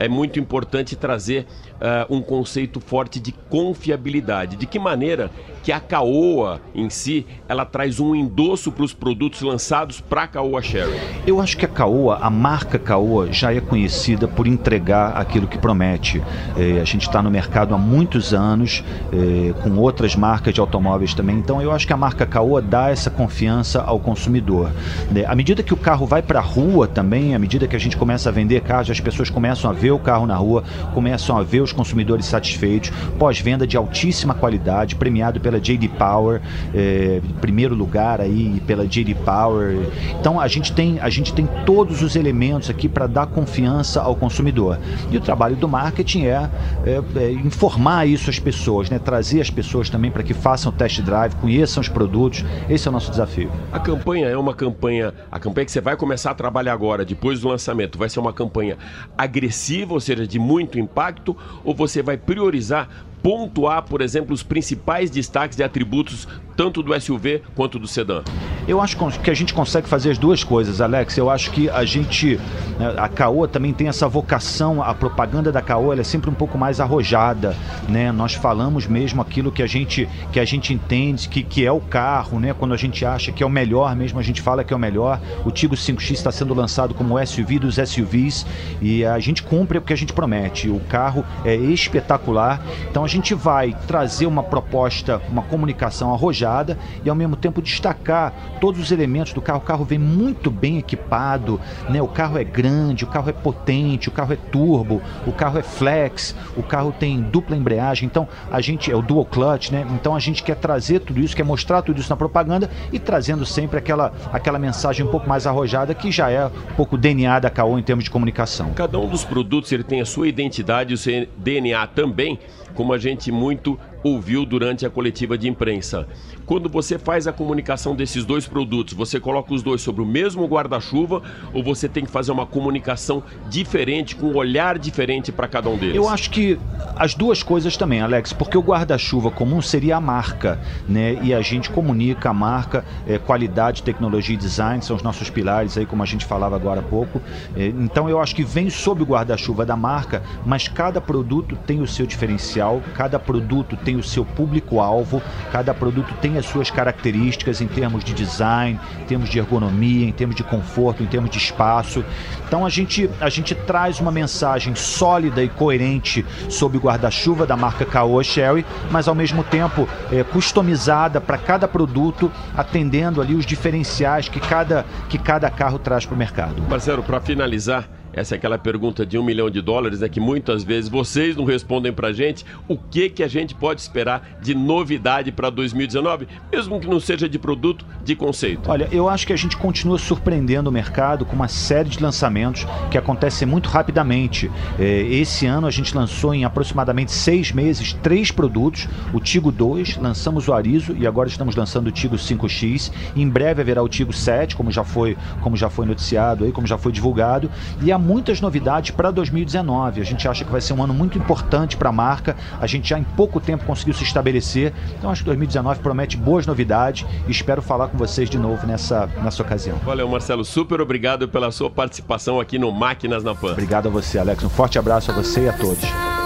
é 0.00 0.08
muito 0.08 0.40
importante 0.40 0.96
trazer 0.96 1.46
uh, 1.74 2.12
um 2.12 2.22
conceito 2.22 2.80
forte 2.80 3.20
de 3.20 3.32
confiabilidade. 3.32 4.56
De 4.56 4.64
que 4.64 4.78
maneira 4.78 5.30
que 5.62 5.70
a 5.70 5.78
Caoa 5.78 6.58
em 6.74 6.88
si, 6.88 7.26
ela 7.46 7.66
traz 7.66 8.00
um 8.00 8.14
endosso 8.14 8.72
para 8.72 8.82
os 8.82 8.94
produtos 8.94 9.42
lançados 9.42 10.00
para 10.00 10.22
a 10.22 10.26
Caoa 10.26 10.62
Sherry? 10.62 10.98
Eu 11.26 11.38
acho 11.38 11.54
que 11.54 11.66
a 11.66 11.68
Caoa, 11.68 12.18
a 12.22 12.30
marca 12.30 12.78
Caoa, 12.78 13.30
já 13.30 13.52
é 13.52 13.60
conhecida 13.60 14.26
por 14.26 14.46
entregar 14.46 15.18
aquilo 15.18 15.46
que 15.46 15.58
promete. 15.58 16.22
É, 16.56 16.80
a 16.80 16.84
gente 16.84 17.02
está 17.02 17.22
no 17.22 17.30
mercado 17.30 17.74
há 17.74 17.78
muitos 17.78 18.32
anos, 18.32 18.82
é, 19.12 19.52
com 19.62 19.76
outras 19.76 20.16
marcas 20.16 20.54
de 20.54 20.60
automóveis 20.60 21.12
também, 21.12 21.36
então 21.36 21.60
eu 21.60 21.72
acho 21.72 21.86
que 21.86 21.92
a 21.92 21.96
marca 21.96 22.24
Caoa 22.24 22.62
dá 22.62 22.88
essa 22.88 23.10
confiança 23.10 23.82
ao 23.82 24.00
consumidor. 24.00 24.70
É, 25.14 25.26
à 25.26 25.34
medida 25.34 25.62
que 25.62 25.74
o 25.74 25.76
carro 25.76 26.06
vai 26.06 26.22
para 26.22 26.38
a 26.38 26.42
rua 26.42 26.88
também, 26.88 27.34
à 27.34 27.38
medida 27.38 27.68
que 27.68 27.76
a 27.76 27.78
gente 27.78 27.98
começa 27.98 28.30
a 28.30 28.32
vender 28.32 28.62
carros, 28.62 28.90
as 28.90 28.98
pessoas 28.98 29.28
começam 29.28 29.70
a 29.70 29.74
ver 29.74 29.89
o 29.92 29.98
carro 29.98 30.26
na 30.26 30.36
rua, 30.36 30.64
começam 30.94 31.36
a 31.36 31.42
ver 31.42 31.60
os 31.60 31.72
consumidores 31.72 32.26
satisfeitos, 32.26 32.90
pós-venda 33.18 33.66
de 33.66 33.76
altíssima 33.76 34.34
qualidade, 34.34 34.96
premiado 34.96 35.40
pela 35.40 35.60
JD 35.60 35.88
Power, 35.88 36.40
é, 36.74 37.20
primeiro 37.40 37.74
lugar 37.74 38.20
aí 38.20 38.62
pela 38.66 38.86
JD 38.86 39.14
Power. 39.24 39.78
Então 40.18 40.40
a 40.40 40.48
gente 40.48 40.72
tem, 40.72 40.98
a 41.00 41.08
gente 41.08 41.32
tem 41.32 41.48
todos 41.64 42.02
os 42.02 42.16
elementos 42.16 42.70
aqui 42.70 42.88
para 42.88 43.06
dar 43.06 43.26
confiança 43.26 44.00
ao 44.00 44.14
consumidor. 44.14 44.78
E 45.10 45.16
o 45.16 45.20
trabalho 45.20 45.56
do 45.56 45.68
marketing 45.68 46.26
é, 46.26 46.50
é, 46.84 47.02
é 47.16 47.32
informar 47.32 48.06
isso 48.06 48.30
às 48.30 48.38
pessoas, 48.38 48.90
né? 48.90 48.98
trazer 48.98 49.40
as 49.40 49.50
pessoas 49.50 49.88
também 49.90 50.10
para 50.10 50.22
que 50.22 50.34
façam 50.34 50.72
test 50.72 51.00
drive, 51.00 51.34
conheçam 51.36 51.80
os 51.80 51.88
produtos. 51.88 52.44
Esse 52.68 52.86
é 52.86 52.90
o 52.90 52.92
nosso 52.92 53.10
desafio. 53.10 53.50
A 53.72 53.78
campanha 53.78 54.28
é 54.28 54.36
uma 54.36 54.54
campanha, 54.54 55.12
a 55.30 55.38
campanha 55.38 55.64
que 55.64 55.72
você 55.72 55.80
vai 55.80 55.96
começar 55.96 56.30
a 56.30 56.34
trabalhar 56.34 56.72
agora, 56.72 57.04
depois 57.04 57.40
do 57.40 57.48
lançamento, 57.48 57.98
vai 57.98 58.08
ser 58.08 58.20
uma 58.20 58.32
campanha 58.32 58.76
agressiva, 59.16 59.79
ou 59.88 60.00
seja, 60.00 60.26
de 60.26 60.38
muito 60.38 60.78
impacto, 60.78 61.36
ou 61.64 61.74
você 61.74 62.02
vai 62.02 62.16
priorizar 62.16 62.88
pontuar, 63.22 63.82
por 63.82 64.00
exemplo, 64.00 64.34
os 64.34 64.42
principais 64.42 65.10
destaques 65.10 65.56
de 65.56 65.62
atributos 65.62 66.26
tanto 66.60 66.82
do 66.82 66.98
SUV 67.00 67.42
quanto 67.54 67.78
do 67.78 67.88
sedã? 67.88 68.22
Eu 68.68 68.82
acho 68.82 68.94
que 69.22 69.30
a 69.30 69.34
gente 69.34 69.54
consegue 69.54 69.88
fazer 69.88 70.10
as 70.10 70.18
duas 70.18 70.44
coisas, 70.44 70.80
Alex. 70.82 71.16
Eu 71.16 71.30
acho 71.30 71.50
que 71.50 71.70
a 71.70 71.86
gente, 71.86 72.38
né, 72.78 72.94
a 72.98 73.08
Caoa 73.08 73.48
também 73.48 73.72
tem 73.72 73.88
essa 73.88 74.06
vocação, 74.06 74.82
a 74.82 74.92
propaganda 74.92 75.50
da 75.50 75.62
Caoa 75.62 75.98
é 75.98 76.04
sempre 76.04 76.28
um 76.28 76.34
pouco 76.34 76.58
mais 76.58 76.78
arrojada, 76.78 77.56
né? 77.88 78.12
Nós 78.12 78.34
falamos 78.34 78.86
mesmo 78.86 79.22
aquilo 79.22 79.50
que 79.50 79.62
a 79.62 79.66
gente, 79.66 80.06
que 80.30 80.38
a 80.38 80.44
gente 80.44 80.74
entende, 80.74 81.28
que, 81.30 81.42
que 81.42 81.64
é 81.64 81.72
o 81.72 81.80
carro, 81.80 82.38
né? 82.38 82.52
Quando 82.52 82.74
a 82.74 82.76
gente 82.76 83.06
acha 83.06 83.32
que 83.32 83.42
é 83.42 83.46
o 83.46 83.50
melhor 83.50 83.96
mesmo, 83.96 84.18
a 84.18 84.22
gente 84.22 84.42
fala 84.42 84.62
que 84.62 84.74
é 84.74 84.76
o 84.76 84.78
melhor. 84.78 85.18
O 85.46 85.50
Tigo 85.50 85.74
5X 85.74 86.10
está 86.12 86.30
sendo 86.30 86.52
lançado 86.52 86.94
como 86.94 87.18
SUV 87.26 87.58
dos 87.58 87.76
SUVs 87.76 88.44
e 88.82 89.02
a 89.02 89.18
gente 89.18 89.42
cumpre 89.42 89.78
o 89.78 89.82
que 89.82 89.94
a 89.94 89.96
gente 89.96 90.12
promete. 90.12 90.68
O 90.68 90.80
carro 90.80 91.24
é 91.42 91.54
espetacular, 91.56 92.62
então 92.90 93.02
a 93.02 93.08
gente 93.10 93.34
vai 93.34 93.76
trazer 93.86 94.26
uma 94.26 94.42
proposta, 94.42 95.20
uma 95.28 95.42
comunicação 95.42 96.14
arrojada 96.14 96.78
e 97.04 97.10
ao 97.10 97.16
mesmo 97.16 97.36
tempo 97.36 97.60
destacar 97.60 98.32
todos 98.60 98.80
os 98.80 98.92
elementos 98.92 99.32
do 99.32 99.42
carro. 99.42 99.58
O 99.58 99.62
carro 99.62 99.84
vem 99.84 99.98
muito 99.98 100.50
bem 100.50 100.78
equipado, 100.78 101.60
né? 101.88 102.00
O 102.00 102.08
carro 102.08 102.38
é 102.38 102.44
grande, 102.44 103.04
o 103.04 103.08
carro 103.08 103.28
é 103.28 103.32
potente, 103.32 104.08
o 104.08 104.12
carro 104.12 104.32
é 104.32 104.36
turbo, 104.36 105.02
o 105.26 105.32
carro 105.32 105.58
é 105.58 105.62
flex, 105.62 106.34
o 106.56 106.62
carro 106.62 106.94
tem 106.98 107.20
dupla 107.20 107.56
embreagem. 107.56 108.06
Então 108.06 108.28
a 108.50 108.60
gente 108.60 108.90
é 108.90 108.96
o 108.96 109.02
dual 109.02 109.24
clutch, 109.24 109.70
né? 109.70 109.86
Então 109.90 110.14
a 110.14 110.20
gente 110.20 110.42
quer 110.42 110.56
trazer 110.56 111.00
tudo 111.00 111.20
isso, 111.20 111.34
quer 111.36 111.44
mostrar 111.44 111.82
tudo 111.82 112.00
isso 112.00 112.10
na 112.10 112.16
propaganda 112.16 112.70
e 112.92 112.98
trazendo 112.98 113.44
sempre 113.44 113.78
aquela 113.78 114.12
aquela 114.32 114.58
mensagem 114.58 115.04
um 115.04 115.10
pouco 115.10 115.28
mais 115.28 115.46
arrojada 115.46 115.94
que 115.94 116.12
já 116.12 116.30
é 116.30 116.46
um 116.46 116.74
pouco 116.76 116.96
DNA 116.96 117.40
da 117.40 117.50
Caoa 117.50 117.80
em 117.80 117.82
termos 117.82 118.04
de 118.04 118.10
comunicação. 118.10 118.72
Cada 118.74 118.98
um 118.98 119.08
dos 119.08 119.24
produtos 119.24 119.72
ele 119.72 119.82
tem 119.82 120.00
a 120.00 120.06
sua 120.06 120.28
identidade, 120.28 120.94
o 120.94 120.98
seu 120.98 121.26
DNA 121.36 121.86
também, 121.88 122.38
como 122.74 122.92
a 122.92 122.98
gente 123.00 123.32
muito 123.32 123.78
ouviu 124.02 124.44
durante 124.44 124.86
a 124.86 124.90
coletiva 124.90 125.36
de 125.36 125.48
imprensa. 125.48 126.06
Quando 126.46 126.68
você 126.68 126.98
faz 126.98 127.26
a 127.26 127.32
comunicação 127.32 127.94
desses 127.94 128.24
dois 128.24 128.46
produtos, 128.46 128.94
você 128.94 129.20
coloca 129.20 129.54
os 129.54 129.62
dois 129.62 129.80
sobre 129.80 130.02
o 130.02 130.06
mesmo 130.06 130.46
guarda-chuva 130.46 131.22
ou 131.52 131.62
você 131.62 131.88
tem 131.88 132.04
que 132.04 132.10
fazer 132.10 132.32
uma 132.32 132.46
comunicação 132.46 133.22
diferente, 133.48 134.16
com 134.16 134.26
um 134.26 134.36
olhar 134.36 134.78
diferente 134.78 135.30
para 135.30 135.46
cada 135.46 135.68
um 135.68 135.76
deles? 135.76 135.96
Eu 135.96 136.08
acho 136.08 136.30
que 136.30 136.58
as 136.96 137.14
duas 137.14 137.42
coisas 137.42 137.76
também, 137.76 138.00
Alex, 138.00 138.32
porque 138.32 138.56
o 138.56 138.62
guarda-chuva 138.62 139.30
comum 139.30 139.62
seria 139.62 139.96
a 139.96 140.00
marca, 140.00 140.60
né? 140.88 141.18
E 141.22 141.32
a 141.34 141.40
gente 141.40 141.70
comunica 141.70 142.30
a 142.30 142.34
marca, 142.34 142.84
é, 143.06 143.18
qualidade, 143.18 143.82
tecnologia 143.82 144.34
e 144.34 144.38
design, 144.38 144.82
são 144.82 144.96
os 144.96 145.02
nossos 145.02 145.30
pilares 145.30 145.76
aí, 145.76 145.86
como 145.86 146.02
a 146.02 146.06
gente 146.06 146.24
falava 146.24 146.56
agora 146.56 146.80
há 146.80 146.82
pouco. 146.82 147.20
É, 147.56 147.66
então 147.66 148.08
eu 148.08 148.20
acho 148.20 148.34
que 148.34 148.42
vem 148.42 148.70
sob 148.70 149.02
o 149.02 149.06
guarda-chuva 149.06 149.64
da 149.64 149.76
marca, 149.76 150.22
mas 150.44 150.68
cada 150.68 151.00
produto 151.00 151.56
tem 151.66 151.80
o 151.80 151.86
seu 151.86 152.06
diferencial, 152.06 152.82
cada 152.94 153.18
produto 153.18 153.76
tem 153.76 153.89
o 153.96 154.02
seu 154.02 154.24
público-alvo, 154.24 155.22
cada 155.52 155.72
produto 155.74 156.14
tem 156.20 156.38
as 156.38 156.46
suas 156.46 156.70
características 156.70 157.60
em 157.60 157.66
termos 157.66 158.04
de 158.04 158.12
design, 158.12 158.78
em 159.00 159.04
termos 159.04 159.28
de 159.28 159.38
ergonomia, 159.38 160.06
em 160.06 160.12
termos 160.12 160.36
de 160.36 160.42
conforto, 160.42 161.02
em 161.02 161.06
termos 161.06 161.30
de 161.30 161.38
espaço. 161.38 162.04
Então 162.46 162.64
a 162.66 162.68
gente, 162.68 163.08
a 163.20 163.28
gente 163.28 163.54
traz 163.54 164.00
uma 164.00 164.10
mensagem 164.10 164.74
sólida 164.74 165.42
e 165.42 165.48
coerente 165.48 166.24
sob 166.48 166.76
o 166.76 166.80
guarda-chuva 166.80 167.46
da 167.46 167.56
marca 167.56 167.84
Caoa 167.84 168.22
Sherry, 168.22 168.64
mas 168.90 169.08
ao 169.08 169.14
mesmo 169.14 169.44
tempo 169.44 169.88
é, 170.10 170.22
customizada 170.24 171.20
para 171.20 171.38
cada 171.38 171.68
produto, 171.68 172.30
atendendo 172.56 173.20
ali 173.20 173.34
os 173.34 173.46
diferenciais 173.46 174.28
que 174.28 174.40
cada, 174.40 174.84
que 175.08 175.18
cada 175.18 175.50
carro 175.50 175.78
traz 175.78 176.04
para 176.04 176.14
o 176.14 176.18
mercado. 176.18 176.62
Marcelo, 176.68 177.02
para 177.02 177.20
finalizar, 177.20 177.88
essa 178.12 178.34
é 178.34 178.36
aquela 178.36 178.58
pergunta 178.58 179.06
de 179.06 179.16
um 179.18 179.24
milhão 179.24 179.48
de 179.48 179.60
dólares, 179.60 180.00
né? 180.00 180.08
Que 180.08 180.20
muitas 180.20 180.64
vezes 180.64 180.90
vocês 180.90 181.36
não 181.36 181.44
respondem 181.44 181.92
pra 181.92 182.12
gente. 182.12 182.44
O 182.66 182.76
que 182.76 183.08
que 183.08 183.22
a 183.22 183.28
gente 183.28 183.54
pode 183.54 183.80
esperar 183.80 184.38
de 184.42 184.54
novidade 184.54 185.30
para 185.30 185.50
2019, 185.50 186.26
mesmo 186.52 186.80
que 186.80 186.88
não 186.88 186.98
seja 186.98 187.28
de 187.28 187.38
produto, 187.38 187.84
de 188.02 188.16
conceito? 188.16 188.70
Olha, 188.70 188.88
eu 188.90 189.08
acho 189.08 189.26
que 189.26 189.32
a 189.32 189.36
gente 189.36 189.56
continua 189.56 189.98
surpreendendo 189.98 190.70
o 190.70 190.72
mercado 190.72 191.24
com 191.24 191.34
uma 191.34 191.48
série 191.48 191.88
de 191.88 192.02
lançamentos 192.02 192.66
que 192.90 192.98
acontecem 192.98 193.46
muito 193.46 193.68
rapidamente. 193.68 194.50
É, 194.78 195.02
esse 195.02 195.46
ano 195.46 195.66
a 195.66 195.70
gente 195.70 195.94
lançou 195.94 196.34
em 196.34 196.44
aproximadamente 196.44 197.12
seis 197.12 197.52
meses 197.52 197.92
três 198.02 198.30
produtos: 198.30 198.88
o 199.12 199.20
Tigo 199.20 199.52
2, 199.52 199.96
lançamos 199.96 200.48
o 200.48 200.52
Arizo 200.52 200.96
e 200.96 201.06
agora 201.06 201.28
estamos 201.28 201.54
lançando 201.54 201.88
o 201.88 201.92
Tigo 201.92 202.16
5X. 202.16 202.90
Em 203.14 203.28
breve 203.28 203.62
haverá 203.62 203.82
o 203.82 203.88
Tigo 203.88 204.12
7, 204.12 204.56
como 204.56 204.70
já 204.70 204.84
foi, 204.84 205.16
como 205.40 205.56
já 205.56 205.70
foi 205.70 205.86
noticiado 205.86 206.44
aí, 206.44 206.52
como 206.52 206.66
já 206.66 206.76
foi 206.76 206.92
divulgado. 206.92 207.50
E 207.82 207.92
a 207.92 207.98
muitas 208.00 208.40
novidades 208.40 208.90
para 208.90 209.10
2019. 209.10 210.00
A 210.00 210.04
gente 210.04 210.26
acha 210.26 210.44
que 210.44 210.50
vai 210.50 210.60
ser 210.60 210.72
um 210.72 210.82
ano 210.82 210.94
muito 210.94 211.18
importante 211.18 211.76
para 211.76 211.90
a 211.90 211.92
marca. 211.92 212.36
A 212.60 212.66
gente 212.66 212.88
já 212.88 212.98
em 212.98 213.04
pouco 213.04 213.40
tempo 213.40 213.64
conseguiu 213.64 213.94
se 213.94 214.02
estabelecer. 214.02 214.72
Então 214.98 215.10
acho 215.10 215.22
que 215.22 215.26
2019 215.26 215.80
promete 215.80 216.16
boas 216.16 216.46
novidades 216.46 217.06
e 217.26 217.30
espero 217.30 217.62
falar 217.62 217.88
com 217.88 217.98
vocês 217.98 218.28
de 218.28 218.38
novo 218.38 218.66
nessa, 218.66 219.06
nessa 219.22 219.42
ocasião. 219.42 219.76
Valeu, 219.84 220.08
Marcelo. 220.08 220.44
Super 220.44 220.80
obrigado 220.80 221.28
pela 221.28 221.50
sua 221.50 221.70
participação 221.70 222.40
aqui 222.40 222.58
no 222.58 222.72
Máquinas 222.72 223.22
na 223.22 223.34
Pan. 223.34 223.52
Obrigado 223.52 223.88
a 223.88 223.90
você, 223.90 224.18
Alex. 224.18 224.42
Um 224.42 224.48
forte 224.48 224.78
abraço 224.78 225.10
a 225.10 225.14
você 225.14 225.44
e 225.44 225.48
a 225.48 225.52
todos. 225.52 226.19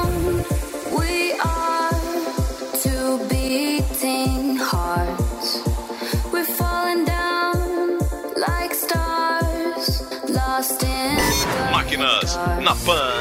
Na 12.63 12.75
Pan. 12.75 13.13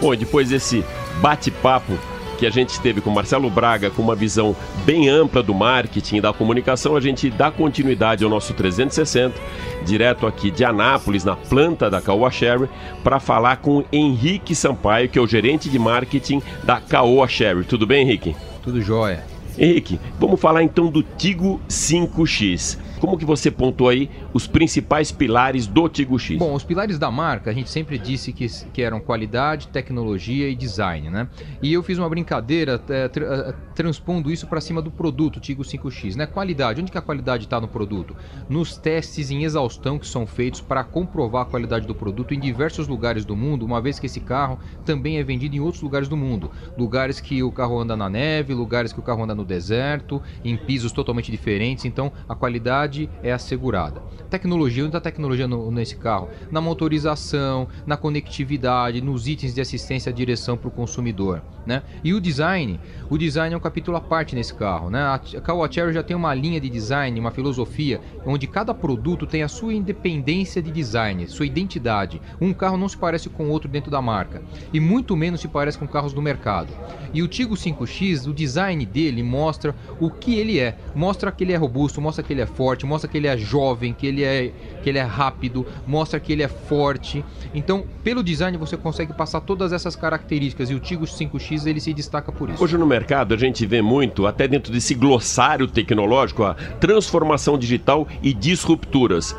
Bom, 0.00 0.14
depois 0.14 0.50
desse 0.50 0.84
bate-papo 1.20 1.98
que 2.38 2.46
a 2.46 2.50
gente 2.50 2.78
teve 2.80 3.00
com 3.00 3.10
Marcelo 3.10 3.48
Braga, 3.48 3.90
com 3.90 4.02
uma 4.02 4.14
visão 4.14 4.54
bem 4.84 5.08
ampla 5.08 5.42
do 5.42 5.54
marketing 5.54 6.16
e 6.16 6.20
da 6.20 6.32
comunicação, 6.32 6.96
a 6.96 7.00
gente 7.00 7.30
dá 7.30 7.50
continuidade 7.50 8.24
ao 8.24 8.30
nosso 8.30 8.52
360, 8.52 9.40
direto 9.84 10.26
aqui 10.26 10.50
de 10.50 10.64
Anápolis, 10.64 11.24
na 11.24 11.36
planta 11.36 11.88
da 11.88 12.02
Caoa 12.02 12.30
Sherry, 12.30 12.68
para 13.02 13.20
falar 13.20 13.58
com 13.58 13.84
Henrique 13.92 14.54
Sampaio, 14.54 15.08
que 15.08 15.18
é 15.18 15.22
o 15.22 15.26
gerente 15.26 15.70
de 15.70 15.78
marketing 15.78 16.42
da 16.64 16.80
Caoa 16.80 17.28
Sherry. 17.28 17.64
Tudo 17.64 17.86
bem, 17.86 18.02
Henrique? 18.02 18.36
Tudo 18.62 18.82
jóia. 18.82 19.24
Henrique, 19.56 20.00
vamos 20.18 20.40
falar 20.40 20.62
então 20.62 20.88
do 20.88 21.02
Tigo 21.02 21.60
5X. 21.68 22.83
Como 23.04 23.18
que 23.18 23.24
você 23.26 23.50
pontou 23.50 23.90
aí 23.90 24.08
os 24.32 24.46
principais 24.46 25.12
pilares 25.12 25.66
do 25.66 25.90
Tigo 25.90 26.18
X? 26.18 26.38
Bom, 26.38 26.54
os 26.54 26.64
pilares 26.64 26.98
da 26.98 27.10
marca, 27.10 27.50
a 27.50 27.52
gente 27.52 27.68
sempre 27.68 27.98
disse 27.98 28.32
que, 28.32 28.46
que 28.72 28.80
eram 28.80 28.98
qualidade, 28.98 29.68
tecnologia 29.68 30.48
e 30.48 30.54
design, 30.54 31.10
né? 31.10 31.28
E 31.60 31.70
eu 31.70 31.82
fiz 31.82 31.98
uma 31.98 32.08
brincadeira 32.08 32.80
é, 32.88 33.08
tra 33.08 33.54
transpondo 33.74 34.30
isso 34.30 34.46
para 34.46 34.60
cima 34.60 34.80
do 34.80 34.90
produto 34.90 35.40
Tigo 35.40 35.62
5X, 35.62 36.14
né? 36.14 36.26
Qualidade, 36.26 36.80
onde 36.80 36.92
que 36.92 36.96
a 36.96 37.02
qualidade 37.02 37.44
está 37.44 37.60
no 37.60 37.68
produto? 37.68 38.16
Nos 38.48 38.78
testes 38.78 39.30
em 39.30 39.42
exaustão 39.44 39.98
que 39.98 40.06
são 40.06 40.26
feitos 40.26 40.60
para 40.60 40.82
comprovar 40.84 41.42
a 41.42 41.44
qualidade 41.44 41.86
do 41.86 41.94
produto 41.94 42.32
em 42.32 42.40
diversos 42.40 42.88
lugares 42.88 43.24
do 43.24 43.36
mundo, 43.36 43.66
uma 43.66 43.82
vez 43.82 43.98
que 43.98 44.06
esse 44.06 44.20
carro 44.20 44.58
também 44.84 45.18
é 45.18 45.24
vendido 45.24 45.56
em 45.56 45.60
outros 45.60 45.82
lugares 45.82 46.08
do 46.08 46.16
mundo. 46.16 46.50
Lugares 46.78 47.20
que 47.20 47.42
o 47.42 47.52
carro 47.52 47.78
anda 47.78 47.96
na 47.96 48.08
neve, 48.08 48.54
lugares 48.54 48.92
que 48.92 49.00
o 49.00 49.02
carro 49.02 49.24
anda 49.24 49.34
no 49.34 49.44
deserto, 49.44 50.22
em 50.42 50.56
pisos 50.56 50.92
totalmente 50.92 51.30
diferentes, 51.30 51.84
então 51.84 52.12
a 52.28 52.34
qualidade 52.34 52.93
qualidade 52.94 53.10
é 53.22 53.32
assegurada. 53.32 54.02
Tecnologia, 54.30 54.82
onde 54.82 54.90
está 54.90 55.00
tecnologia 55.00 55.46
no, 55.46 55.70
nesse 55.70 55.96
carro? 55.96 56.28
Na 56.50 56.60
motorização, 56.60 57.68
na 57.86 57.96
conectividade, 57.96 59.00
nos 59.00 59.26
itens 59.28 59.54
de 59.54 59.60
assistência 59.60 60.10
à 60.10 60.12
direção 60.12 60.56
para 60.56 60.68
o 60.68 60.70
consumidor. 60.70 61.42
Né? 61.66 61.82
E 62.02 62.12
o 62.12 62.20
design, 62.20 62.78
o 63.08 63.16
design 63.16 63.54
é 63.54 63.56
um 63.56 63.60
capítulo 63.60 63.96
à 63.96 64.00
parte 64.00 64.34
nesse 64.34 64.54
carro. 64.54 64.90
Né? 64.90 65.00
A 65.00 65.18
Caoa 65.40 65.70
Cherry 65.70 65.92
já 65.92 66.02
tem 66.02 66.16
uma 66.16 66.34
linha 66.34 66.60
de 66.60 66.68
design, 66.68 67.18
uma 67.18 67.30
filosofia, 67.30 68.00
onde 68.26 68.46
cada 68.46 68.74
produto 68.74 69.26
tem 69.26 69.42
a 69.42 69.48
sua 69.48 69.72
independência 69.72 70.60
de 70.60 70.70
design, 70.70 71.26
sua 71.28 71.46
identidade. 71.46 72.20
Um 72.40 72.52
carro 72.52 72.76
não 72.76 72.88
se 72.88 72.96
parece 72.96 73.28
com 73.28 73.48
outro 73.48 73.68
dentro 73.68 73.90
da 73.90 74.02
marca, 74.02 74.42
e 74.72 74.80
muito 74.80 75.16
menos 75.16 75.40
se 75.40 75.48
parece 75.48 75.78
com 75.78 75.86
carros 75.86 76.12
do 76.12 76.20
mercado. 76.20 76.72
E 77.12 77.22
o 77.22 77.28
Tigo 77.28 77.54
5X, 77.54 78.28
o 78.28 78.34
design 78.34 78.84
dele 78.84 79.22
mostra 79.22 79.74
o 80.00 80.10
que 80.10 80.34
ele 80.34 80.58
é, 80.58 80.76
mostra 80.94 81.30
que 81.30 81.44
ele 81.44 81.52
é 81.52 81.56
robusto, 81.56 82.00
mostra 82.00 82.24
que 82.24 82.32
ele 82.32 82.42
é 82.42 82.46
forte, 82.46 82.73
mostra 82.82 83.08
que 83.08 83.16
ele 83.16 83.26
é 83.26 83.36
jovem, 83.36 83.92
que 83.92 84.06
ele 84.06 84.24
é, 84.24 84.52
que 84.82 84.88
ele 84.88 84.98
é 84.98 85.02
rápido, 85.02 85.66
mostra 85.86 86.18
que 86.18 86.32
ele 86.32 86.42
é 86.42 86.48
forte. 86.48 87.24
Então, 87.54 87.84
pelo 88.02 88.22
design 88.22 88.56
você 88.58 88.76
consegue 88.76 89.12
passar 89.12 89.40
todas 89.40 89.72
essas 89.72 89.94
características 89.94 90.70
e 90.70 90.74
o 90.74 90.80
Tigos 90.80 91.16
5X 91.18 91.66
ele 91.66 91.80
se 91.80 91.92
destaca 91.92 92.32
por 92.32 92.50
isso. 92.50 92.62
Hoje 92.62 92.76
no 92.76 92.86
mercado 92.86 93.34
a 93.34 93.36
gente 93.36 93.64
vê 93.66 93.80
muito, 93.80 94.26
até 94.26 94.48
dentro 94.48 94.72
desse 94.72 94.94
glossário 94.94 95.68
tecnológico, 95.68 96.42
a 96.42 96.54
transformação 96.54 97.58
digital 97.58 98.08
e 98.22 98.34
disrupturas. 98.34 99.36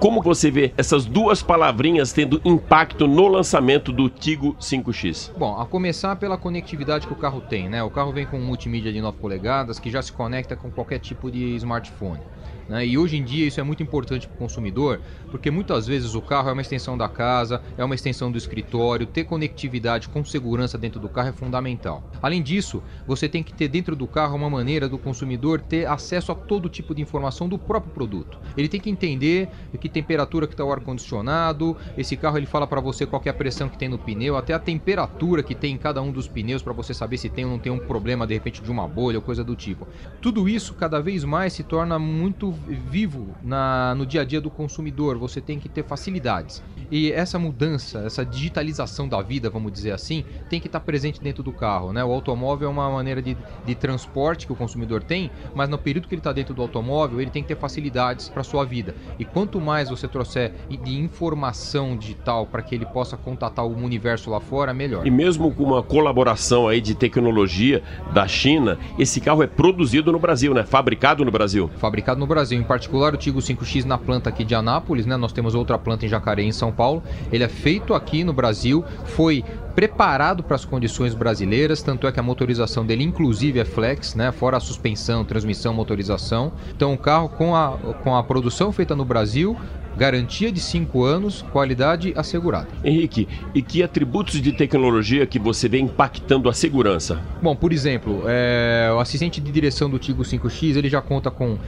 Como 0.00 0.20
você 0.20 0.50
vê 0.50 0.74
essas 0.76 1.06
duas 1.06 1.42
palavrinhas 1.42 2.12
tendo 2.12 2.40
impacto 2.44 3.06
no 3.06 3.26
lançamento 3.26 3.90
do 3.90 4.10
Tigo 4.10 4.54
5X? 4.60 5.30
Bom, 5.38 5.58
a 5.58 5.64
começar 5.64 6.16
pela 6.16 6.36
conectividade 6.36 7.06
que 7.06 7.12
o 7.12 7.16
carro 7.16 7.40
tem, 7.40 7.70
né? 7.70 7.82
O 7.82 7.88
carro 7.88 8.12
vem 8.12 8.26
com 8.26 8.38
um 8.38 8.44
multimídia 8.44 8.92
de 8.92 9.00
9 9.00 9.16
polegadas 9.18 9.78
que 9.78 9.90
já 9.90 10.02
se 10.02 10.12
conecta 10.12 10.56
com 10.56 10.70
qualquer 10.70 10.98
tipo 10.98 11.30
de 11.30 11.54
smartphone. 11.56 12.20
Né? 12.68 12.86
E 12.86 12.98
hoje 12.98 13.16
em 13.16 13.24
dia 13.24 13.46
isso 13.46 13.60
é 13.60 13.62
muito 13.62 13.82
importante 13.82 14.26
para 14.26 14.34
o 14.34 14.38
consumidor, 14.38 15.00
porque 15.30 15.50
muitas 15.50 15.86
vezes 15.86 16.14
o 16.14 16.22
carro 16.22 16.48
é 16.48 16.52
uma 16.52 16.62
extensão 16.62 16.96
da 16.96 17.08
casa, 17.08 17.62
é 17.76 17.84
uma 17.84 17.94
extensão 17.94 18.30
do 18.30 18.38
escritório, 18.38 19.06
ter 19.06 19.24
conectividade 19.24 20.08
com 20.08 20.24
segurança 20.24 20.78
dentro 20.78 21.00
do 21.00 21.08
carro 21.08 21.28
é 21.28 21.32
fundamental. 21.32 22.02
Além 22.22 22.42
disso, 22.42 22.82
você 23.06 23.28
tem 23.28 23.42
que 23.42 23.52
ter 23.52 23.68
dentro 23.68 23.94
do 23.94 24.06
carro 24.06 24.36
uma 24.36 24.50
maneira 24.50 24.88
do 24.88 24.98
consumidor 24.98 25.60
ter 25.60 25.86
acesso 25.86 26.32
a 26.32 26.34
todo 26.34 26.68
tipo 26.68 26.94
de 26.94 27.02
informação 27.02 27.48
do 27.48 27.58
próprio 27.58 27.92
produto. 27.92 28.38
Ele 28.56 28.68
tem 28.68 28.80
que 28.80 28.90
entender 28.90 29.48
que 29.80 29.88
temperatura 29.88 30.46
que 30.46 30.54
está 30.54 30.64
o 30.64 30.72
ar-condicionado, 30.72 31.76
esse 31.96 32.16
carro 32.16 32.38
ele 32.38 32.46
fala 32.46 32.66
para 32.66 32.80
você 32.80 33.06
qual 33.06 33.20
é 33.24 33.28
a 33.28 33.34
pressão 33.34 33.68
que 33.68 33.78
tem 33.78 33.88
no 33.88 33.98
pneu, 33.98 34.36
até 34.36 34.54
a 34.54 34.58
temperatura 34.58 35.42
que 35.42 35.54
tem 35.54 35.74
em 35.74 35.78
cada 35.78 36.00
um 36.00 36.10
dos 36.10 36.28
pneus 36.28 36.62
para 36.62 36.72
você 36.72 36.94
saber 36.94 37.18
se 37.18 37.28
tem 37.28 37.44
ou 37.44 37.50
não 37.50 37.58
tem 37.58 37.72
um 37.72 37.78
problema 37.78 38.26
de 38.26 38.34
repente 38.34 38.62
de 38.62 38.70
uma 38.70 38.86
bolha 38.86 39.18
ou 39.18 39.22
coisa 39.22 39.44
do 39.44 39.54
tipo. 39.54 39.86
Tudo 40.20 40.48
isso 40.48 40.74
cada 40.74 41.00
vez 41.00 41.24
mais 41.24 41.52
se 41.52 41.62
torna 41.62 41.98
muito 41.98 42.53
vivo 42.66 43.28
na, 43.42 43.94
no 43.94 44.06
dia 44.06 44.22
a 44.22 44.24
dia 44.24 44.40
do 44.40 44.50
consumidor. 44.50 45.18
Você 45.18 45.40
tem 45.40 45.58
que 45.58 45.68
ter 45.68 45.84
facilidades. 45.84 46.62
E 46.90 47.10
essa 47.12 47.38
mudança, 47.38 48.00
essa 48.00 48.24
digitalização 48.24 49.08
da 49.08 49.20
vida, 49.22 49.50
vamos 49.50 49.72
dizer 49.72 49.92
assim, 49.92 50.24
tem 50.48 50.60
que 50.60 50.66
estar 50.66 50.80
presente 50.80 51.20
dentro 51.20 51.42
do 51.42 51.52
carro. 51.52 51.92
Né? 51.92 52.04
O 52.04 52.12
automóvel 52.12 52.68
é 52.68 52.70
uma 52.70 52.90
maneira 52.90 53.20
de, 53.22 53.36
de 53.64 53.74
transporte 53.74 54.46
que 54.46 54.52
o 54.52 54.56
consumidor 54.56 55.02
tem, 55.02 55.30
mas 55.54 55.68
no 55.68 55.78
período 55.78 56.08
que 56.08 56.14
ele 56.14 56.20
está 56.20 56.32
dentro 56.32 56.54
do 56.54 56.62
automóvel, 56.62 57.20
ele 57.20 57.30
tem 57.30 57.42
que 57.42 57.48
ter 57.48 57.56
facilidades 57.56 58.28
para 58.28 58.42
sua 58.42 58.64
vida. 58.64 58.94
E 59.18 59.24
quanto 59.24 59.60
mais 59.60 59.90
você 59.90 60.06
trouxer 60.06 60.52
de 60.68 60.98
informação 60.98 61.96
digital 61.96 62.46
para 62.46 62.62
que 62.62 62.74
ele 62.74 62.86
possa 62.86 63.16
contatar 63.16 63.64
o 63.64 63.74
universo 63.74 64.30
lá 64.30 64.40
fora, 64.40 64.74
melhor. 64.74 65.06
E 65.06 65.10
mesmo 65.10 65.52
com 65.52 65.64
uma 65.64 65.82
colaboração 65.82 66.68
aí 66.68 66.80
de 66.80 66.94
tecnologia 66.94 67.82
da 68.12 68.26
China, 68.28 68.78
esse 68.98 69.20
carro 69.20 69.42
é 69.42 69.46
produzido 69.46 70.12
no 70.12 70.18
Brasil, 70.18 70.52
né? 70.52 70.64
Fabricado 70.64 71.24
no 71.24 71.30
Brasil. 71.30 71.70
Fabricado 71.78 72.20
no 72.20 72.26
Brasil, 72.26 72.43
em 72.52 72.62
particular 72.62 73.14
o 73.14 73.16
Tigo 73.16 73.40
5X 73.40 73.84
na 73.84 73.98
planta 73.98 74.28
aqui 74.28 74.44
de 74.44 74.54
Anápolis, 74.54 75.06
né? 75.06 75.16
Nós 75.16 75.32
temos 75.32 75.54
outra 75.54 75.78
planta 75.78 76.06
em 76.06 76.08
Jacareí, 76.08 76.46
em 76.46 76.52
São 76.52 76.72
Paulo. 76.72 77.02
Ele 77.32 77.44
é 77.44 77.48
feito 77.48 77.94
aqui 77.94 78.24
no 78.24 78.32
Brasil, 78.32 78.84
foi 79.04 79.44
preparado 79.74 80.42
para 80.42 80.54
as 80.54 80.64
condições 80.64 81.14
brasileiras, 81.14 81.82
tanto 81.82 82.06
é 82.06 82.12
que 82.12 82.20
a 82.20 82.22
motorização 82.22 82.86
dele 82.86 83.02
inclusive 83.02 83.58
é 83.58 83.64
flex, 83.64 84.14
né? 84.14 84.30
Fora 84.32 84.56
a 84.56 84.60
suspensão, 84.60 85.24
transmissão, 85.24 85.74
motorização. 85.74 86.52
Então 86.74 86.92
o 86.92 86.98
carro 86.98 87.28
com 87.28 87.56
a, 87.56 87.76
com 88.02 88.16
a 88.16 88.22
produção 88.22 88.72
feita 88.72 88.94
no 88.94 89.04
Brasil, 89.04 89.56
garantia 89.96 90.50
de 90.50 90.60
5 90.60 91.04
anos, 91.04 91.42
qualidade 91.42 92.12
assegurada. 92.16 92.68
Henrique, 92.84 93.28
e 93.54 93.62
que 93.62 93.82
atributos 93.82 94.40
de 94.40 94.52
tecnologia 94.52 95.26
que 95.26 95.38
você 95.38 95.68
vê 95.68 95.78
impactando 95.78 96.48
a 96.48 96.52
segurança? 96.52 97.20
Bom, 97.42 97.54
por 97.54 97.72
exemplo, 97.72 98.22
é, 98.26 98.90
o 98.94 98.98
assistente 98.98 99.40
de 99.40 99.50
direção 99.50 99.88
do 99.88 99.98
Tigo 99.98 100.22
5X 100.22 100.76
ele 100.76 100.88
já 100.88 101.00
conta 101.00 101.30
com 101.30 101.58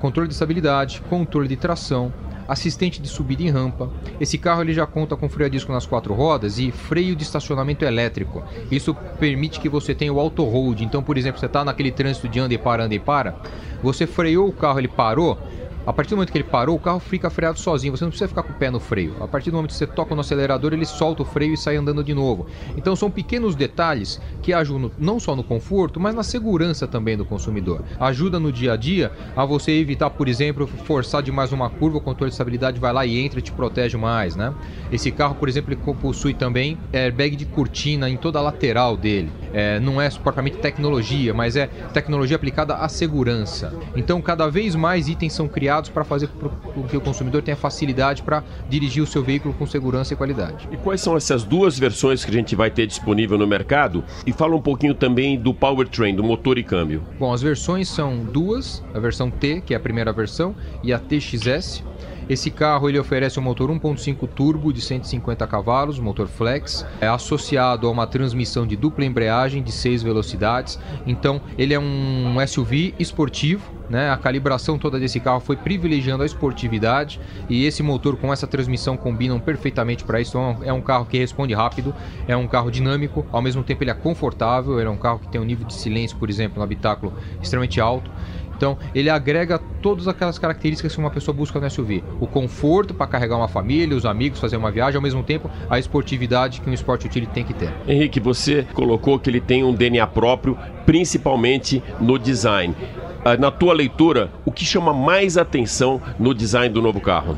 controle 0.00 0.28
de 0.28 0.34
estabilidade, 0.34 1.02
controle 1.08 1.48
de 1.48 1.56
tração, 1.56 2.12
assistente 2.48 3.00
de 3.00 3.08
subida 3.08 3.42
em 3.42 3.50
rampa. 3.50 3.90
Esse 4.20 4.36
carro 4.36 4.62
ele 4.62 4.74
já 4.74 4.86
conta 4.86 5.16
com 5.16 5.28
freio 5.28 5.46
a 5.46 5.50
disco 5.50 5.72
nas 5.72 5.86
quatro 5.86 6.12
rodas 6.14 6.58
e 6.58 6.70
freio 6.70 7.16
de 7.16 7.22
estacionamento 7.22 7.84
elétrico. 7.84 8.42
Isso 8.70 8.94
permite 9.18 9.60
que 9.60 9.68
você 9.68 9.94
tenha 9.94 10.12
o 10.12 10.20
auto 10.20 10.44
hold. 10.44 10.80
Então, 10.80 11.02
por 11.02 11.16
exemplo, 11.16 11.40
você 11.40 11.46
está 11.46 11.64
naquele 11.64 11.90
trânsito 11.90 12.28
de 12.28 12.40
anda 12.40 12.54
e 12.54 12.58
para, 12.58 12.84
anda 12.84 12.94
e 12.94 12.98
para, 12.98 13.36
você 13.82 14.06
freou 14.06 14.48
o 14.48 14.52
carro, 14.52 14.78
ele 14.78 14.88
parou, 14.88 15.38
a 15.84 15.92
partir 15.92 16.10
do 16.10 16.16
momento 16.16 16.30
que 16.30 16.38
ele 16.38 16.44
parou, 16.44 16.76
o 16.76 16.78
carro 16.78 17.00
fica 17.00 17.28
freado 17.28 17.58
sozinho. 17.58 17.96
Você 17.96 18.04
não 18.04 18.10
precisa 18.10 18.28
ficar 18.28 18.44
com 18.44 18.52
o 18.52 18.56
pé 18.56 18.70
no 18.70 18.78
freio. 18.78 19.16
A 19.20 19.26
partir 19.26 19.50
do 19.50 19.56
momento 19.56 19.70
que 19.70 19.76
você 19.76 19.86
toca 19.86 20.14
no 20.14 20.20
acelerador, 20.20 20.72
ele 20.72 20.84
solta 20.84 21.22
o 21.22 21.24
freio 21.24 21.54
e 21.54 21.56
sai 21.56 21.76
andando 21.76 22.04
de 22.04 22.14
novo. 22.14 22.46
Então 22.76 22.94
são 22.94 23.10
pequenos 23.10 23.56
detalhes 23.56 24.20
que 24.40 24.52
ajudam 24.52 24.92
não 24.96 25.18
só 25.18 25.34
no 25.34 25.42
conforto, 25.42 25.98
mas 25.98 26.14
na 26.14 26.22
segurança 26.22 26.86
também 26.86 27.16
do 27.16 27.24
consumidor. 27.24 27.82
Ajuda 27.98 28.38
no 28.38 28.52
dia 28.52 28.74
a 28.74 28.76
dia 28.76 29.10
a 29.34 29.44
você 29.44 29.72
evitar, 29.72 30.10
por 30.10 30.28
exemplo, 30.28 30.66
forçar 30.66 31.20
demais 31.20 31.52
uma 31.52 31.68
curva, 31.68 31.98
o 31.98 32.00
controle 32.00 32.30
de 32.30 32.34
estabilidade 32.34 32.78
vai 32.78 32.92
lá 32.92 33.04
e 33.04 33.18
entra 33.18 33.40
e 33.40 33.42
te 33.42 33.50
protege 33.50 33.96
mais, 33.96 34.36
né? 34.36 34.54
Esse 34.90 35.10
carro, 35.10 35.34
por 35.34 35.48
exemplo, 35.48 35.72
ele 35.72 35.80
possui 35.94 36.32
também 36.32 36.78
airbag 36.92 37.34
de 37.34 37.44
cortina 37.44 38.08
em 38.08 38.16
toda 38.16 38.38
a 38.38 38.42
lateral 38.42 38.96
dele. 38.96 39.32
É, 39.52 39.80
não 39.80 40.00
é 40.00 40.08
propriamente 40.10 40.58
tecnologia, 40.58 41.34
mas 41.34 41.56
é 41.56 41.66
tecnologia 41.92 42.36
aplicada 42.36 42.74
à 42.76 42.88
segurança. 42.88 43.74
Então, 43.96 44.22
cada 44.22 44.48
vez 44.48 44.74
mais 44.74 45.08
itens 45.08 45.32
são 45.32 45.48
criados 45.48 45.71
para 45.80 46.04
fazer 46.04 46.28
com 46.28 46.82
que 46.82 46.96
o 46.96 47.00
consumidor 47.00 47.42
tenha 47.42 47.56
facilidade 47.56 48.22
para 48.22 48.42
dirigir 48.68 49.02
o 49.02 49.06
seu 49.06 49.22
veículo 49.22 49.54
com 49.54 49.66
segurança 49.66 50.12
e 50.12 50.16
qualidade. 50.16 50.68
E 50.70 50.76
quais 50.76 51.00
são 51.00 51.16
essas 51.16 51.44
duas 51.44 51.78
versões 51.78 52.24
que 52.24 52.30
a 52.30 52.34
gente 52.34 52.54
vai 52.54 52.70
ter 52.70 52.86
disponível 52.86 53.38
no 53.38 53.46
mercado? 53.46 54.04
E 54.26 54.32
fala 54.32 54.54
um 54.54 54.60
pouquinho 54.60 54.94
também 54.94 55.38
do 55.38 55.54
powertrain, 55.54 56.14
do 56.14 56.22
motor 56.22 56.58
e 56.58 56.62
câmbio. 56.62 57.02
Bom, 57.18 57.32
as 57.32 57.42
versões 57.42 57.88
são 57.88 58.18
duas, 58.24 58.82
a 58.92 58.98
versão 58.98 59.30
T, 59.30 59.60
que 59.60 59.74
é 59.74 59.76
a 59.76 59.80
primeira 59.80 60.12
versão, 60.12 60.54
e 60.82 60.92
a 60.92 60.98
TXS. 60.98 61.82
Esse 62.28 62.50
carro 62.50 62.88
ele 62.88 62.98
oferece 62.98 63.38
um 63.38 63.42
motor 63.42 63.70
1.5 63.70 64.28
turbo 64.28 64.72
de 64.72 64.80
150 64.80 65.46
cavalos, 65.46 65.98
motor 65.98 66.28
flex, 66.28 66.86
é 67.00 67.08
associado 67.08 67.86
a 67.86 67.90
uma 67.90 68.06
transmissão 68.06 68.66
de 68.66 68.76
dupla 68.76 69.04
embreagem 69.04 69.62
de 69.62 69.72
6 69.72 70.02
velocidades. 70.02 70.78
Então, 71.06 71.40
ele 71.58 71.74
é 71.74 71.80
um 71.80 72.36
SUV 72.46 72.94
esportivo, 72.98 73.70
né? 73.90 74.10
A 74.10 74.16
calibração 74.16 74.78
toda 74.78 74.98
desse 74.98 75.20
carro 75.20 75.40
foi 75.40 75.56
privilegiando 75.56 76.22
a 76.22 76.26
esportividade 76.26 77.20
e 77.48 77.66
esse 77.66 77.82
motor 77.82 78.16
com 78.16 78.32
essa 78.32 78.46
transmissão 78.46 78.96
combinam 78.96 79.38
perfeitamente 79.38 80.04
para 80.04 80.20
isso. 80.20 80.30
Então, 80.30 80.58
é 80.64 80.72
um 80.72 80.80
carro 80.80 81.04
que 81.04 81.18
responde 81.18 81.52
rápido, 81.52 81.94
é 82.26 82.36
um 82.36 82.46
carro 82.46 82.70
dinâmico, 82.70 83.26
ao 83.30 83.42
mesmo 83.42 83.62
tempo 83.62 83.82
ele 83.82 83.90
é 83.90 83.94
confortável, 83.94 84.78
ele 84.78 84.88
é 84.88 84.90
um 84.90 84.96
carro 84.96 85.18
que 85.18 85.28
tem 85.28 85.40
um 85.40 85.44
nível 85.44 85.66
de 85.66 85.74
silêncio, 85.74 86.16
por 86.16 86.30
exemplo, 86.30 86.58
no 86.58 86.64
habitáculo 86.64 87.12
extremamente 87.42 87.80
alto. 87.80 88.10
Então, 88.62 88.78
ele 88.94 89.10
agrega 89.10 89.58
todas 89.58 90.06
aquelas 90.06 90.38
características 90.38 90.94
que 90.94 91.00
uma 91.00 91.10
pessoa 91.10 91.34
busca 91.34 91.58
no 91.58 91.68
SUV. 91.68 92.04
O 92.20 92.28
conforto 92.28 92.94
para 92.94 93.08
carregar 93.08 93.36
uma 93.36 93.48
família, 93.48 93.96
os 93.96 94.06
amigos, 94.06 94.38
fazer 94.38 94.56
uma 94.56 94.70
viagem, 94.70 94.94
ao 94.94 95.02
mesmo 95.02 95.20
tempo 95.24 95.50
a 95.68 95.80
esportividade 95.80 96.60
que 96.60 96.70
um 96.70 96.72
Sport 96.72 97.06
Utility 97.06 97.32
tem 97.32 97.42
que 97.42 97.52
ter. 97.52 97.74
Henrique, 97.88 98.20
você 98.20 98.64
colocou 98.72 99.18
que 99.18 99.28
ele 99.28 99.40
tem 99.40 99.64
um 99.64 99.74
DNA 99.74 100.06
próprio, 100.06 100.56
principalmente 100.86 101.82
no 101.98 102.16
design. 102.16 102.72
Ah, 103.24 103.36
na 103.36 103.50
tua 103.50 103.74
leitura, 103.74 104.30
o 104.44 104.52
que 104.52 104.64
chama 104.64 104.94
mais 104.94 105.36
atenção 105.36 106.00
no 106.16 106.32
design 106.32 106.72
do 106.72 106.80
novo 106.80 107.00
carro? 107.00 107.36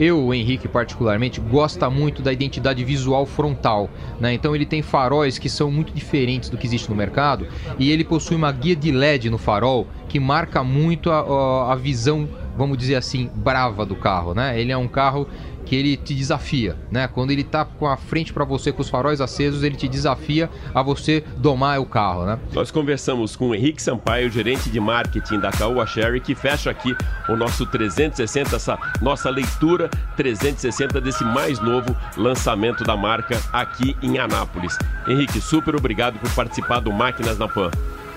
Eu, 0.00 0.18
o 0.18 0.34
Henrique 0.34 0.66
particularmente, 0.66 1.40
gosta 1.40 1.90
muito 1.90 2.22
da 2.22 2.32
identidade 2.32 2.82
visual 2.82 3.26
frontal. 3.26 3.90
Né? 4.18 4.32
Então 4.32 4.56
ele 4.56 4.64
tem 4.64 4.80
faróis 4.80 5.38
que 5.38 5.48
são 5.48 5.70
muito 5.70 5.92
diferentes 5.92 6.48
do 6.48 6.56
que 6.56 6.66
existe 6.66 6.88
no 6.88 6.96
mercado 6.96 7.46
e 7.78 7.92
ele 7.92 8.02
possui 8.02 8.36
uma 8.36 8.50
guia 8.50 8.74
de 8.74 8.90
LED 8.90 9.28
no 9.28 9.36
farol 9.36 9.86
que 10.08 10.18
marca 10.18 10.64
muito 10.64 11.10
a, 11.10 11.72
a 11.72 11.76
visão, 11.76 12.26
vamos 12.56 12.78
dizer 12.78 12.96
assim, 12.96 13.30
brava 13.34 13.84
do 13.84 13.94
carro. 13.94 14.34
Né? 14.34 14.58
Ele 14.58 14.72
é 14.72 14.76
um 14.76 14.88
carro 14.88 15.28
que 15.70 15.76
ele 15.76 15.96
te 15.96 16.16
desafia, 16.16 16.76
né? 16.90 17.06
Quando 17.06 17.30
ele 17.30 17.44
tá 17.44 17.64
com 17.64 17.86
a 17.86 17.96
frente 17.96 18.32
para 18.32 18.44
você 18.44 18.72
com 18.72 18.82
os 18.82 18.90
faróis 18.90 19.20
acesos, 19.20 19.62
ele 19.62 19.76
te 19.76 19.86
desafia 19.86 20.50
a 20.74 20.82
você 20.82 21.22
domar 21.36 21.78
o 21.78 21.86
carro, 21.86 22.26
né? 22.26 22.40
Nós 22.52 22.72
conversamos 22.72 23.36
com 23.36 23.50
o 23.50 23.54
Henrique 23.54 23.80
Sampaio, 23.80 24.28
gerente 24.28 24.68
de 24.68 24.80
marketing 24.80 25.38
da 25.38 25.52
Caoa 25.52 25.86
Sherry, 25.86 26.20
que 26.20 26.34
fecha 26.34 26.72
aqui 26.72 26.92
o 27.28 27.36
nosso 27.36 27.64
360, 27.66 28.56
essa 28.56 28.76
nossa 29.00 29.30
leitura 29.30 29.88
360 30.16 31.00
desse 31.00 31.22
mais 31.22 31.60
novo 31.60 31.94
lançamento 32.16 32.82
da 32.82 32.96
marca 32.96 33.40
aqui 33.52 33.96
em 34.02 34.18
Anápolis. 34.18 34.76
Henrique, 35.06 35.40
super 35.40 35.76
obrigado 35.76 36.18
por 36.18 36.32
participar 36.32 36.80
do 36.80 36.92
Máquinas 36.92 37.38
na 37.38 37.46
Pan. 37.46 37.70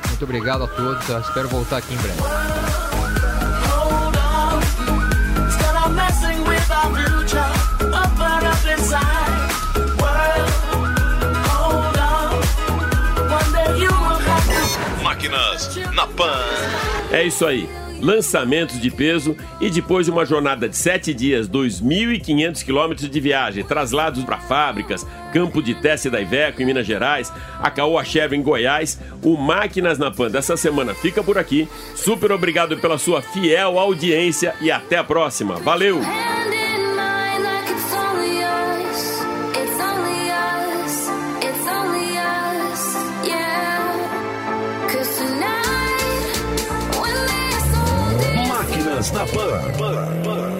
Muito 0.07 0.23
obrigado 0.23 0.63
a 0.63 0.67
todos, 0.67 1.07
Eu 1.07 1.19
espero 1.19 1.47
voltar 1.49 1.77
aqui 1.77 1.93
em 1.93 1.97
breve. 1.97 2.52
Na 15.93 16.07
Pan. 16.07 16.39
É 17.11 17.23
isso 17.23 17.45
aí. 17.45 17.69
Lançamentos 18.01 18.81
de 18.81 18.91
peso 18.91 19.35
e 19.61 19.69
depois 19.69 20.05
de 20.05 20.11
uma 20.11 20.25
jornada 20.25 20.67
de 20.67 20.75
7 20.75 21.13
dias, 21.13 21.47
2.500 21.47 22.63
quilômetros 22.65 23.09
de 23.09 23.19
viagem, 23.19 23.63
traslados 23.63 24.23
para 24.25 24.39
fábricas, 24.39 25.07
campo 25.31 25.63
de 25.63 25.73
teste 25.73 26.09
da 26.09 26.19
Iveco 26.19 26.61
em 26.61 26.65
Minas 26.65 26.85
Gerais, 26.85 27.31
a 27.59 27.71
Caoa 27.71 28.03
Chevrolet 28.03 28.41
em 28.41 28.43
Goiás, 28.43 28.99
o 29.23 29.37
Máquinas 29.37 29.97
na 29.97 30.11
Pan 30.11 30.29
dessa 30.29 30.57
semana 30.57 30.93
fica 30.93 31.23
por 31.23 31.37
aqui. 31.37 31.67
Super 31.95 32.33
obrigado 32.33 32.77
pela 32.77 32.97
sua 32.97 33.21
fiel 33.21 33.79
audiência 33.79 34.53
e 34.59 34.69
até 34.69 34.97
a 34.97 35.03
próxima. 35.03 35.55
Valeu! 35.55 36.01
Na 49.11 49.25
Pan. 49.25 49.73
Pan, 49.77 50.23
Pan. 50.23 50.52